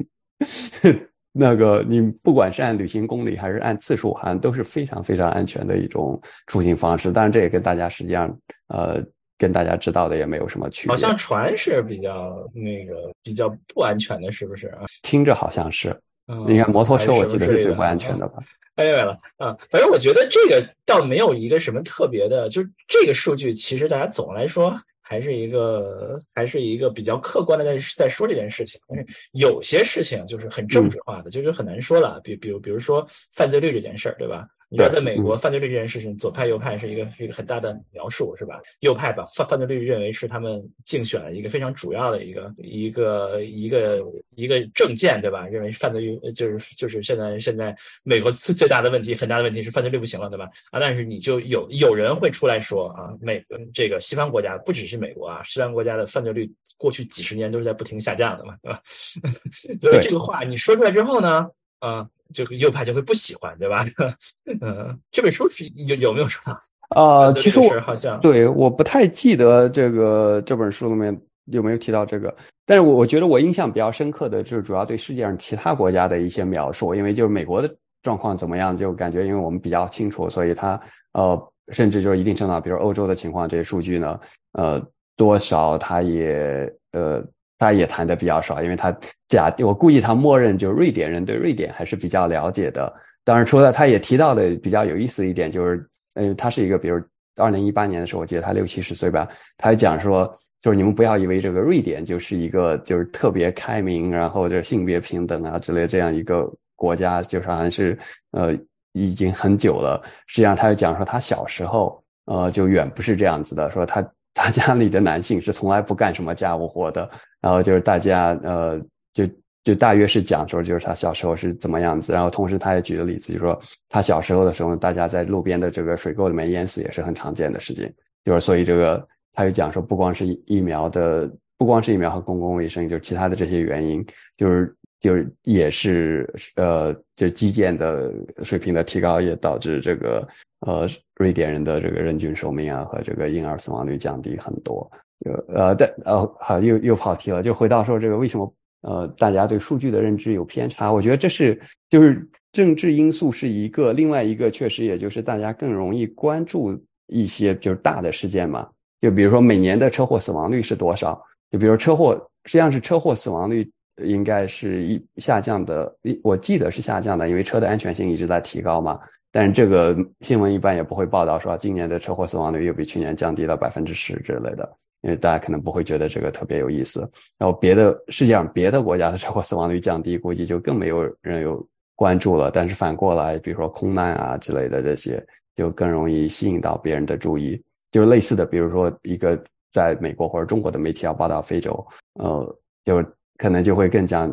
[1.32, 7.10] 那个你不管是按旅行公里还是按次数，好像都是非常非常安全的一种出行方式。
[7.10, 8.36] 当然这也跟大家实际上
[8.68, 9.02] 呃
[9.38, 10.92] 跟大家知道的也没有什么区别。
[10.92, 14.80] 好像船是比较那个比较不安全的，是不是啊？
[15.00, 15.98] 听着好像是。
[16.46, 18.42] 你看摩托车，我记得是最不安全的吧？
[18.76, 19.56] 哎，明白了啊。
[19.70, 28.80] 反正我觉得这个倒没有一个什么特别的，就是这个数据其实大家总的来说还是一个还是一个比较客观的在在说这件事情。
[28.88, 32.20] 但是有些事情就是很政治化的，就是很难说了。
[32.22, 34.46] 比比如比如说犯罪率这件事儿，对吧？
[34.72, 38.60] 你说，在美国，犯罪率这件事情，左派右派是一个是一个很大的描述，是吧？
[38.78, 44.00] 右派把犯犯罪率认为是他们竞选的一个非常主要的一个一个一个
[44.36, 45.44] 一个政见，对吧？
[45.48, 50.48] 认为犯罪率就是就是现在现在美国最最大的问题，很大的问题是犯罪率不行了，对吧？
[50.70, 53.44] 啊，但是你就有有人会出来说啊，美
[53.74, 58.80] 这个西方国家不只是美国啊，西方国家的犯罪率过去几十年都是在不停下降的嘛，对吧？
[59.82, 61.50] 所以这个话你说出来之后呢，
[61.80, 62.08] 啊。
[62.32, 63.86] 就右派就会不喜欢，对吧？
[64.60, 66.60] 嗯，这本书是有有没有说到？
[66.90, 71.16] 啊，其实我好像对，我不太记得这个这本书里面
[71.46, 72.34] 有没有提到这个。
[72.66, 77.72] 但是我我觉得我印象比较深刻的就是主要对世界上其他国家的一些描述，因为就是美国的
[78.02, 80.80] 状况怎么样，就感觉因为我们比较清楚，所以它
[81.12, 84.20] 呃，甚至就是一定程度，比如欧洲的情况，这些数据呢，
[84.52, 84.80] 呃，
[85.16, 87.24] 多少它也呃。
[87.60, 88.90] 他也谈的比较少，因为他
[89.28, 92.90] 假我估计他默认就瑞典人对瑞典还是比较了解的。
[93.22, 96.98] 当然，除了他也提到的比较有意思一点，就是，嗯，他是一个，比如
[97.36, 107.96] 二零一八年的时候，我记得他六七十岁吧，他讲说，就是你们不要以为这个瑞典就是一个就是特别开明，然后就是性别平等啊之类这样一个国家，就是好像是
[108.30, 108.56] 呃
[108.92, 110.02] 已经很久了。
[110.26, 114.02] 实际上，他又讲说他小时候呃就远不是这样子的，说他。
[114.34, 117.08] 他家里的男性是从来不干什么家务活的，
[117.40, 118.80] 然后就是大家呃，
[119.12, 119.24] 就
[119.64, 127.92] 就大约是讲说，就是他小时候是怎么样子，然后同时他也举了例子，就是说他小时候的时候，大家在路边的这个水沟里面淹死也是很常见的事情，
[128.24, 134.04] 就是所以这个他又讲说，不光是疫苗的，不光是疫苗和公共卫生，就是其他的这些原因，
[134.36, 138.12] 就是就是也是呃，就基建的
[138.42, 140.26] 水平的提高也导致这个
[140.66, 140.88] 呃。
[141.16, 144.90] 瑞典人的这个人均寿命啊，和这个婴儿死亡率降低很多。
[145.26, 147.42] 呃呃，但呃，好，又又跑题了。
[147.42, 150.90] 就回到说这个，为什么呃，大家对数据的认知有偏差？
[150.90, 156.74] 我觉得这是就是政治因素是一个，另外一个确实也就是大家更容易关注
[157.08, 158.66] 一些就是大的事件嘛。
[159.02, 161.22] 就比如说每年的车祸死亡率是多少？
[161.50, 162.14] 就比如车祸，
[162.46, 163.70] 实际上是车祸死亡率
[164.02, 168.98] 应该是一下降的，我记得是下降的，因为车的安全性一直在提高嘛。
[169.32, 174.68] 但是这个新闻一般也不会报道说今年的车祸死亡率又比去年降低了百分之十之类的，
[175.02, 177.00] 因为大家可能不会觉得这个特别有意思。
[177.38, 181.64] 然后别的世界上别的国家的车祸死亡率降低，估计就更没有人有
[181.94, 182.50] 关注了。
[182.50, 185.24] 但是反过来，比如说空难啊之类的这些，
[185.54, 187.62] 就更容易吸引到别人的注意。
[187.92, 193.04] 就是类似的，比如说一个在美国或者中国的媒体要报道非洲，呃，就
[193.36, 194.28] 可能就会更加。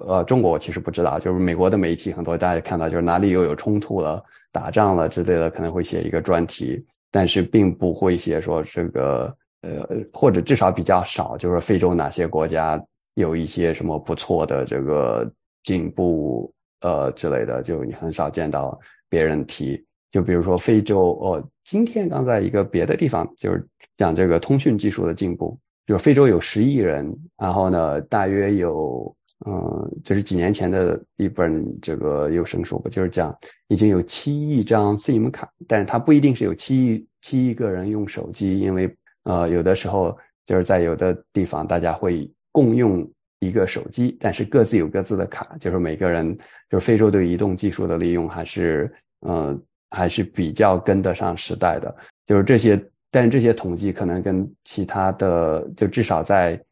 [0.00, 12.82] 呃，中国我其实不知道，就是美国的媒体很多，大家看到就是哪里又有冲突了、打仗了之类的，可能会写一个专题，但是并不会写说这个呃，或者至少比较少，就是非洲哪些国家
[13.14, 15.30] 有一些什么不错的这个
[15.62, 19.82] 进步呃之类的，就你很少见到别人提。
[20.10, 23.64] 就比如说非洲，哦，今天刚在一个别的地方就是
[23.96, 25.56] 讲这个通讯技术的进步，
[25.86, 29.16] 就是非洲有十亿人，然后呢，大约有。
[29.46, 33.34] 嗯，就是几年前的一本这个有声书吧，就是讲
[33.68, 40.14] 已经有七亿张 SIM 卡，但是它不一定是有七亿七亿个人用手机，因为呃有的时候
[40.44, 46.36] 就是在有的地方大家会共用一个手机，但是各自有各自的卡，就是每个人
[46.68, 52.78] 就是非洲对移动技术的利用还是呃还是比较跟得上时代的，就是这些，
[53.10, 56.62] 但是这些统计可能跟其他的就至少在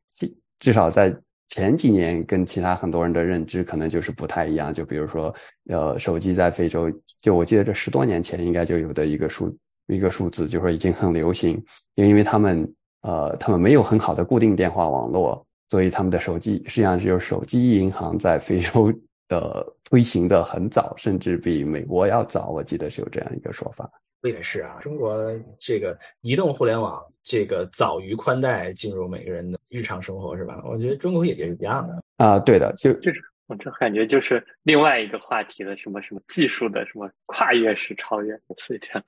[0.59, 1.17] 至少在。
[1.49, 5.35] 前几年跟其他很多人的认知可能就是不太一样，就比如说，
[5.71, 11.53] 呃，手机在非洲，就我记得这十多年前应该就有的一个数一个数字，就说已经很流行，
[11.95, 12.71] 因为因为他们
[13.01, 18.93] 呃他们没有很好的固定电话网络，所以他们的手机实际上就是手机银行在非洲
[19.27, 23.91] 的推行的很早，甚至比美国要早，我记得是有这样一个说法。
[24.23, 30.61] 也是啊，中国这个移动互联网这个早于宽带进入每个人的日常生活，是吧？
[30.65, 32.39] 我觉得中国也是一样的啊。
[32.39, 39.05] 对的，就就是我这感觉就是另外一个话题的什么什么技术的什么跨越式超越，所以这样。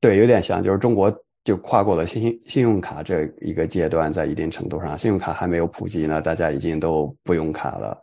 [0.00, 8.00] 对，有点像，就是中国就跨过了信信信用卡这一个阶段，在一定程度上，信用卡还没有普及呢，大家已经都不用卡了。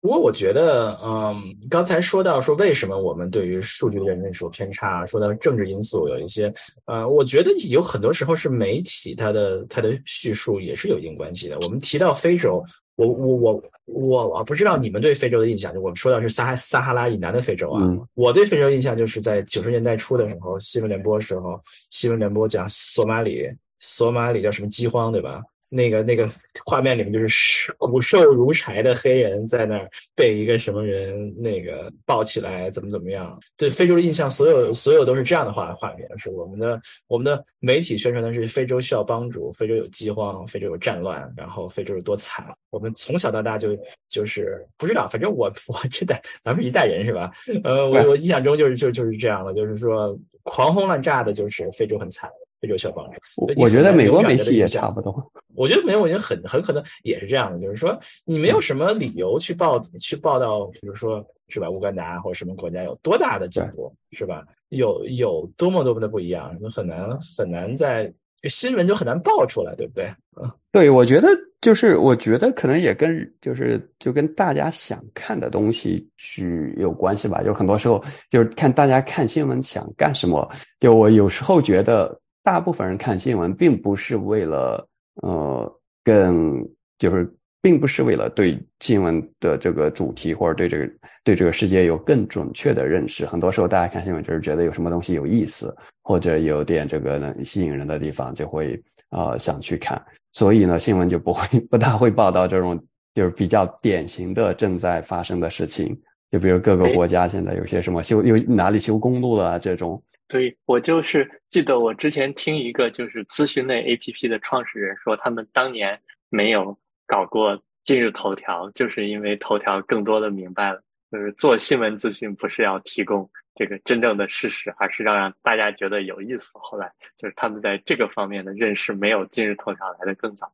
[0.00, 1.36] 不过我觉得，嗯，
[1.68, 6.52] 刚才说到说为什么我们对于数据的认识有偏差，说到政治因素有一些，
[6.86, 11.58] 呃，我觉得有很多时候是媒体它的它的叙述也是有一定关系的。
[11.60, 12.64] 我们提到非洲，
[12.96, 17.82] 我我我我我不知道你们对非洲的印象，就我们说到是撒哈撒哈拉以南的非洲啊，
[18.14, 23.46] 我对非洲印象就是在九十年代初的时候，新闻联播时候，新闻联播讲索马里，
[23.80, 25.42] 索马里叫什么饥荒，对吧？
[25.72, 26.28] 那个那个
[26.66, 33.38] 画面里面就是骨瘦如柴的黑人在那儿被一个什么人那个抱起来怎么怎么样？
[33.56, 42.44] 对非洲的印象，所有所有都是这样的画画面，是我们的我们的媒体宣传的是非洲需要帮助，非洲有饥荒，非洲有战乱，然后非洲有多惨。
[42.70, 43.68] 我们从小到大就
[44.08, 47.30] 就是不知道，反正我我这代咱们一代人是吧？
[47.62, 52.28] 呃，我我印象中就是就就是这样的，就是说狂轰滥炸的，就是非洲很惨。
[52.60, 53.12] 非洲需要帮助。
[53.36, 55.32] 我我觉得美国媒体也差不多。
[55.56, 64.44] 我觉得没有，我觉得很很可能也是这样的，就是说你没有什么理由去报去报道，比如说是吧，乌干达或者什么国家有多大的进步，是吧？
[64.68, 68.10] 有有多么多么的不一样，很难很难在
[68.44, 70.04] 新闻就很难爆出来，对不对？
[70.40, 71.28] 嗯， 对，我觉得
[71.60, 77.42] 就是我觉得可能也跟就是就跟大家想看的东西去有关系吧。
[77.42, 80.48] 就很多时候就是看大家看新闻想干什么。
[80.78, 82.18] 就我有时候觉得。
[82.42, 84.88] 大部分人看新闻，并不是为了
[85.22, 86.66] 呃，更
[86.98, 87.30] 就是
[87.60, 90.90] 并不是为了对新闻的这个主题或者对这个
[91.22, 93.26] 对这个世界有更准确的认识。
[93.26, 100.02] 很多时候，大家看新闻就是觉得有什么东西有意思，或者有点这个能吸引人的地方，就会呃想去看。
[100.32, 102.82] 所以呢，新闻就不会 不大会报道这种
[103.14, 105.94] 就是比较典型的正在发生的事情。
[106.30, 110.02] 就比如各个国家现在有些什么修有哪里修公路了啊这种。
[110.30, 126.56] 所以我就是记得我之前听一个就是咨询类 A P P 的创始人说，他们当年没有搞过今日头条，就是因为头条更多的明白了，就是做新闻咨询不是要提供这个真正的事实，而是要让大家觉得有意思。
[126.60, 130.48] 后来就是他们在这个方面的认识没有今日头条来的更早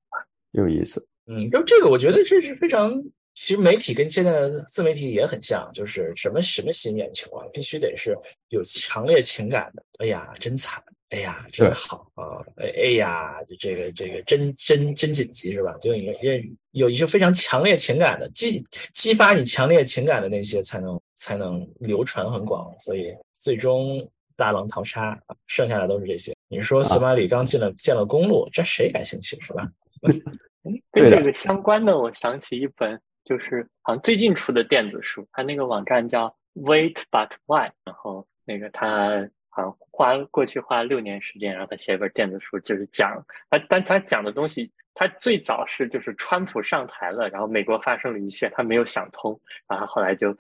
[0.53, 1.07] 有意思。
[1.27, 2.91] 嗯，就这个我觉得这是非常。
[3.37, 8.17] 其实媒体跟现在的自媒体也很像，就是什么什么吸引眼球啊，必须得是
[8.49, 9.85] 有强烈情感的。
[9.99, 10.83] 哎呀，真惨！
[11.11, 12.43] 哎呀，真好啊！
[12.57, 15.77] 哎哎呀，这个这个真真真紧急是吧？
[15.83, 18.65] 就你这有一些非常强烈情感的激
[18.95, 22.75] 激发你强烈情感的那些，才能才能流传很广。
[22.81, 25.17] 所以最终大浪淘沙，
[25.47, 26.35] 剩下的都是这些。
[26.49, 29.71] 你说索马里刚进了建了公路，这谁感兴趣是吧？
[30.91, 32.99] 跟这个相关的，我想起一本。
[33.27, 44.71] 就是好像最近出的电子书，它那个网站叫 Wait But Why，然后那个它好像花过去花六年时间，然后他写一本电子书，就是讲他，但他讲的东西。
[44.99, 49.39] 他最早是就是川普上台了，然后美国发生了一切，他没有想通，
[49.69, 50.35] 然后后来就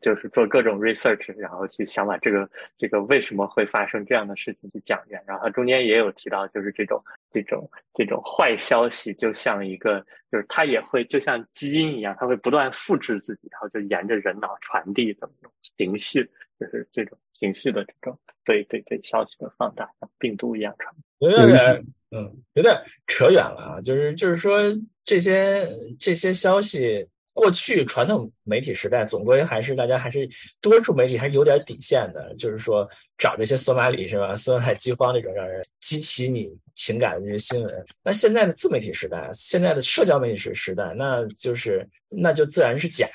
[0.00, 5.20] 就是做各种 research，然后去想把这个这个为什么会发生这样的事情去讲一下。
[5.26, 10.00] 然后中间也有提到，就是这种这种这种坏消息，就像一个
[10.30, 16.26] 就是它也会就像基因一样，它会不断复制自己，然后就沿着人脑传递的那种情绪，
[16.62, 20.94] 就是这种情绪的这种对对对消息的放大，像病毒一样传。
[21.18, 24.60] 有点嗯，有点扯远了啊，就是就是说
[25.02, 30.28] 这些这些消息，过去传统媒体时代，总归还是大家还是
[30.60, 37.84] 多数媒体还是有点底线的，就是说找这些索马里是吧，孙海饥荒这种让人激起你情感的这些新闻。
[38.04, 43.08] 那现在的自媒体时代，现在的社交媒体时时代，那就是那就自然是假，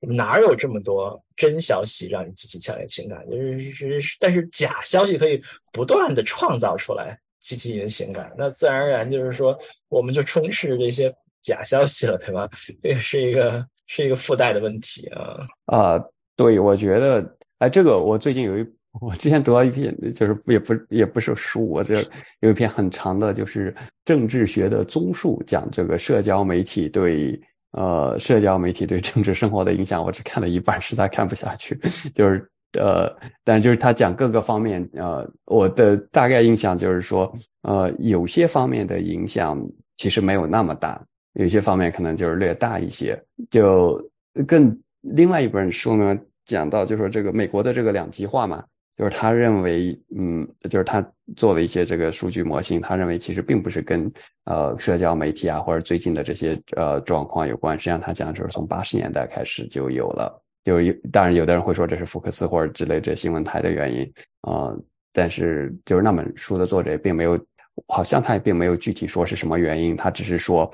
[0.00, 3.28] 哪有这么多真消息让你激起强烈情感？
[3.28, 5.38] 就是是，但是假消息可以
[5.70, 9.58] 不断的创造出来激起你的情感，那自然而然就是说，
[9.88, 11.14] 我们就充斥这些。
[11.42, 12.48] 假消息了，对吧？
[12.82, 16.04] 这是一个是一个附带的问题啊啊！
[16.36, 18.66] 对，我觉得哎，这个我最近有一，
[19.00, 22.02] 我之前读到一篇，就是也不也不是书，我这
[22.40, 23.74] 有一篇很长的，就是
[24.04, 27.40] 政治学的综述，讲这个社交媒体对
[27.72, 30.02] 呃社交媒体对政治生活的影响。
[30.02, 31.78] 我只看了一半，实在看不下去。
[32.14, 33.12] 就是呃，
[33.44, 37.32] 但就是他讲各个方面，呃，我的大概印象就是说，
[37.62, 39.60] 呃，有些方面的影响
[39.96, 41.00] 其实没有那么大。
[41.40, 43.18] 有些方面可能就是略大一些，
[43.50, 43.98] 就
[44.46, 46.14] 更另外一本书呢
[46.44, 48.62] 讲到，就说这个美国的这个两极化嘛，
[48.94, 51.02] 就是他认为，嗯，就是他
[51.36, 54.12] 做了一些这个数据模型，他认为其实并不是跟
[54.44, 64.12] 呃社交媒体啊或者最近的这些呃状况有关，实际上他讲的就是从八十年代开始就有了，就是有当然有的人会说这是福克斯或者之类这新闻台的原因
[64.42, 64.76] 啊，
[65.10, 67.42] 但是就是那本书的作者并没有。
[67.88, 70.70] 好像他也并没有具体说是什么原因，他只是说，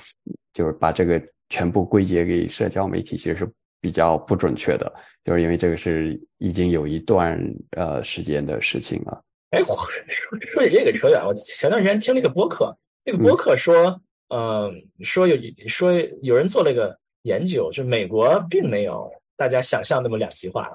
[0.53, 3.49] 就是把这个全部归结给社交媒体，其实是
[3.80, 4.92] 比较不准确的，
[5.24, 7.40] 就是因为这个是已经有一段
[7.76, 9.22] 呃时间的事情了。
[9.51, 9.76] 哎，说
[10.53, 14.01] 说起这个扯远，我前段时间听了一个播客，那个播客说，
[14.34, 15.36] 嗯，说有
[15.68, 15.92] 说
[16.22, 19.11] 有人做了一个研究，就美国并没有。
[19.37, 20.68] 大家想象那么两极化，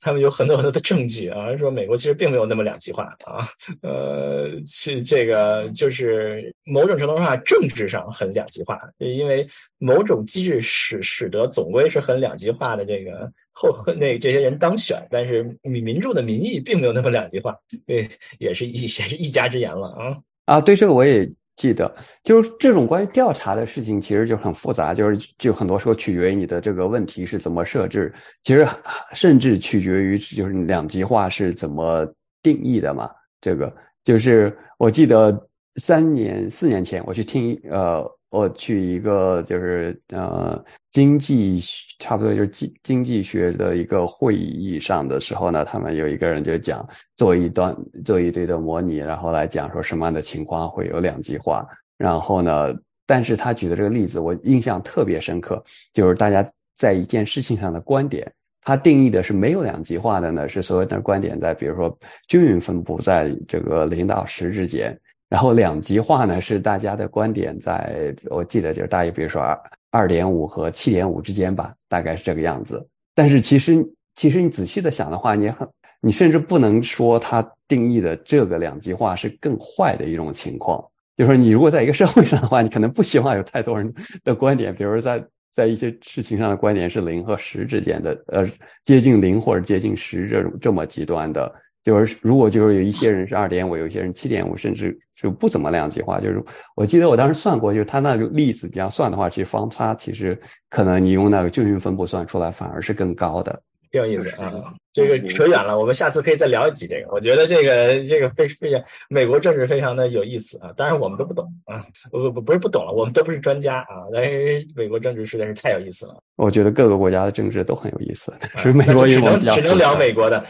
[0.00, 3.46] 他们有很多很多的证据啊，说美国其实并没有那么两极化啊，
[3.82, 9.46] 呃，其这个就是某种程度上政治上很两极化，因为
[9.78, 17.56] 某种机制使使得总归是很两极化的这个后那这些人当选，但是民民众的民意并没有那么两极化，
[17.86, 18.08] 对，
[18.38, 21.30] 也是一也是一家之言了啊啊，对这个我也。
[21.58, 21.94] 记得
[22.24, 28.10] 就是这种关于调查的事情，其实就很复杂，就是就很多时候取决于你的这个问题是怎么设置，
[28.42, 28.66] 其实
[29.12, 32.10] 甚至取决于就是两极化是怎么
[32.42, 33.10] 定义的嘛。
[33.42, 33.70] 这个
[34.04, 35.38] 就是我记得
[35.76, 38.17] 三年四年前我去听呃。
[38.30, 41.60] 我去一个就是呃经济
[41.98, 47.74] 差不多就是经经济学的一个会议上的时候呢，他们有一个人就讲做一段
[48.04, 51.66] 做一堆的模拟，然后来讲说什么样的情况会有两极化。
[51.96, 52.74] 然后呢，
[53.06, 55.64] 但是他举的这个例子我印象特别深刻，
[55.94, 58.30] 就是大家在一件事情上的观点，
[58.62, 64.94] 他定义的是没有两极化的呢，是所有的观点在比如说均匀分布在这个零到十之间。
[65.28, 69.60] 然后两极化呢，是大家的观点，在我记得就是大约比如说二
[69.90, 72.86] 二点五和七点五之间吧，大概是这个样子。
[73.14, 75.68] 但是其实其实你仔细的想的话，你很
[76.00, 80.82] 你甚至不能说它定义的这个两极化是更坏的一种情况。
[81.16, 83.92] 就是你如果在一个社会上的话，你可能不希望有太多人
[84.24, 88.46] 的观点，比如说在在一些事情上的观点是零和十之间的，呃，
[88.84, 91.52] 接近零或者接近十这种这么极端的。
[91.82, 96.18] 就是如果就是有一些人是二点五，有一些人七点五，甚至就不怎么量级化。
[96.18, 96.42] 就是
[96.74, 103.62] 我记得我当时算过，就是他那个例子这样算的话，其实方差其实可能你用那个均匀分布算出来反而是更高的。
[103.90, 107.08] 挺有意思啊，这个扯远了，我们下次可以再聊一集这个。
[107.10, 116.22] 我觉得这个这个非非常美国政治非常的有意思啊，当然我们都不懂啊，不不不是不懂了，我们都不是专家啊，但是美国政治实在是太有意思了。
[116.36, 120.44] 我觉得各个国家的政治都很有意思，是美国只能只能聊美国的，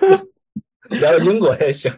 [0.90, 1.92] 聊英国也行。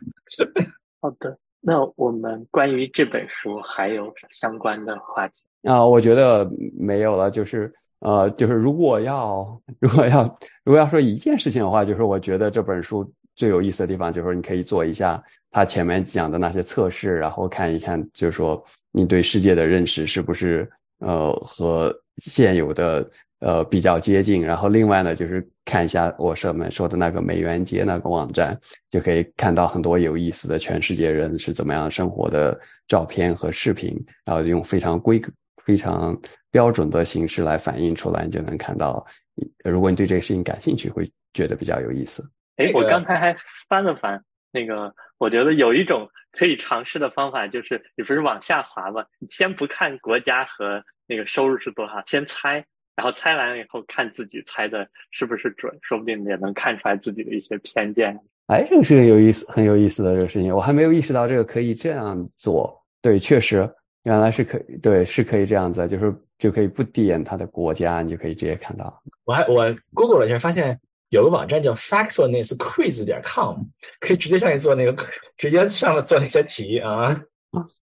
[1.00, 5.34] 好的，那我们关于这本书还有相关的话题
[5.64, 5.84] 啊？
[5.84, 7.72] 我觉得没有了，就是。
[8.00, 24.44] 呃，就是如果要 如果要如果要说一件事情的话，就是我觉得这本书最有意思的地方，就是你可以做一下他前面讲的那些测试，然后看一看，就是说你对世界的认识是不是呃和现有的呃比较接近。
[24.44, 28.58] 然后另外呢，就是看一下我上面说的那个美元街那个网站，
[28.90, 35.32] 就可以看到很多有意思的全世界人是怎么样生活的照片和视频，然后用非常规格。
[35.68, 36.18] 非常
[36.50, 39.06] 标准的形式来反映出来，你就能看到。
[39.62, 42.26] 如果你对这个事情感兴趣，会觉得比较有意思。
[42.56, 43.36] 哎，我刚才还
[43.68, 49.04] 翻了翻那个，我觉得有一种可以尝试的方法，就是你不是往下滑吗？
[49.18, 52.64] 你先不看国家和那个收入是多少，先猜，
[52.96, 58.18] 然后猜完了以后看自己猜的是不是准，说不定也能看出来自己的一些偏见。
[58.46, 62.82] 哎，这个是有意思、很有意思的这个事情，我还没有意识到这个可以这样做。
[63.02, 63.70] 对，确实。
[64.04, 69.02] 原来是可以，对，是可以这样子，就是就可以不点它的国家，你就可以直接看到。
[69.24, 70.78] 我还我 Google 了一下，发现
[71.10, 73.62] 有个网站叫 Factfulness Quiz 点 com，
[74.00, 75.04] 可以直接上去做那个，
[75.36, 77.10] 直接上了做那些题啊。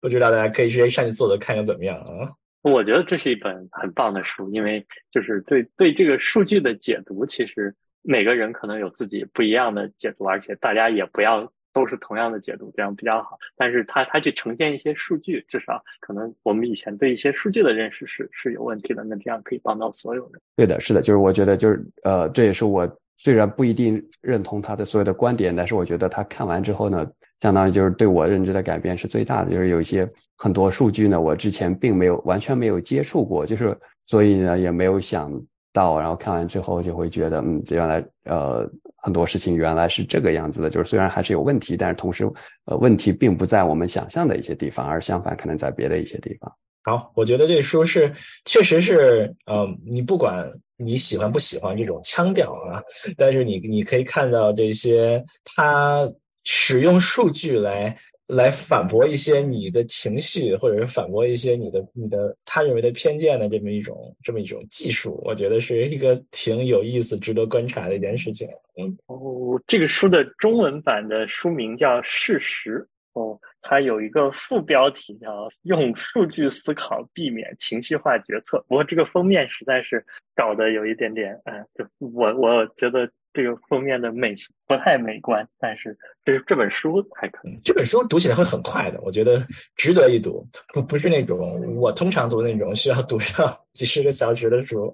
[0.01, 2.33] 不知道大家可以直接上去做做看看怎么样啊？
[2.62, 13.39] 我觉得这是一本很棒的书，因为就是对对这个数据的解读，其实每个人可能有自己不一样的解读，而且大家也不要都是同样的解读，这样比较好。
[13.57, 20.40] 但是他他去呈现一些数据，至少可能我们以前对一些数据的认识是是有问题的，那这样可以帮到所有人。
[20.57, 27.11] 对的，是的，就是我觉得就是呃，这也是我虽然不一定认同他的所有的观点，但是我觉得他看完之后呢。
[27.39, 33.77] 相当于就是对我认知的改变是最大的，就是有一些很多数据呢，我之前并没有完全没有接触过，就是
[34.07, 35.28] 所以呢也没有想
[35.73, 42.24] 到，然后看完之后就会觉得，嗯，原来呃很多事情原来是这个样子的，就是虽然还是有问题，但是同时
[42.66, 46.53] 呃问题并不在我们想象的一些地方，而相反可能在别的一些地方。
[46.85, 48.12] 好，我觉得这书是
[48.44, 50.47] 确实是，呃，你不管
[50.77, 52.82] 你喜欢不喜欢这种腔调啊，
[53.16, 56.11] 但是你你可以看到这些它。
[56.44, 57.97] 使用数据来
[58.35, 68.49] 来反驳一些你的情绪，或者是反驳一些你的你的他认为的偏见的这么一种这么一种技术，我觉得是一个挺有意思、值得观察的一件事情。
[68.77, 72.79] 嗯，哦，这个书的中文版的书名叫《事实》。
[73.15, 78.59] 哦，它有一个副标题叫“用数据思考，避免情绪化决策”。
[78.67, 80.03] 不过这个封面实在是
[80.35, 84.35] 搞得有一点点，嗯，就我我觉得这个封面的美
[84.67, 85.47] 不太美观。
[85.59, 89.47] 但是这这本书还可以，这本书读起来会很快的，我觉得
[89.77, 90.47] 值得一读。
[90.73, 94.93] 不不是那种我通常读那种需要读上几十个小时的书。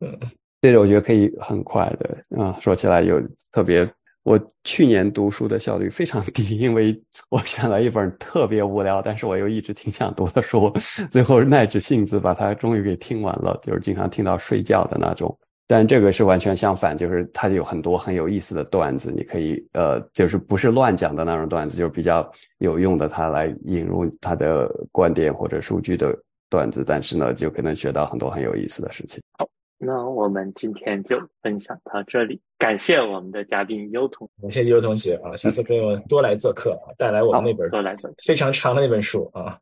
[0.00, 0.18] 嗯，
[0.60, 2.56] 这个我觉得可以很快的啊。
[2.60, 3.20] 说起来有
[3.52, 3.88] 特别。
[4.22, 10.68] 我去年读书的效率非常低，因为我选了一本特别无聊，但是我又一直挺想读的书，
[11.08, 15.38] 最后耐着性子把它终于给听完了，就是经常听到睡觉的那种。
[15.66, 26.16] 但这个是完全相反，就是它有很多很有意思的段子，你可以呃，就是不是乱讲的那种段子，就是比较有用的，他来引入他的观点或者数据的
[26.48, 29.20] 段子，但是呢，就可能学到很多很有意思的事情。
[29.38, 29.48] 好
[29.78, 35.78] 那我们今天就分享到这里，感谢我们的嘉宾优同，感谢优同学啊，下次可以
[36.08, 39.58] 多来做客，带来我们那本多来做非常长的那本书啊。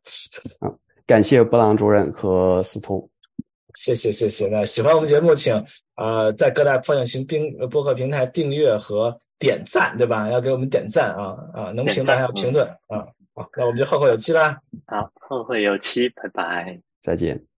[0.59, 0.71] 啊，
[1.05, 3.09] 感谢布朗主任和司徒，
[3.75, 4.47] 谢谢谢谢。
[4.47, 5.53] 那喜欢我们节目，请
[5.95, 10.29] 呃在各大放映型冰播客平台订阅和点赞，对吧？
[10.29, 13.05] 要给我们点赞啊啊，能评论要评论啊。
[13.33, 14.57] 好，那我们就后会有期啦。
[14.87, 17.54] 好，后会有期，拜拜，再见。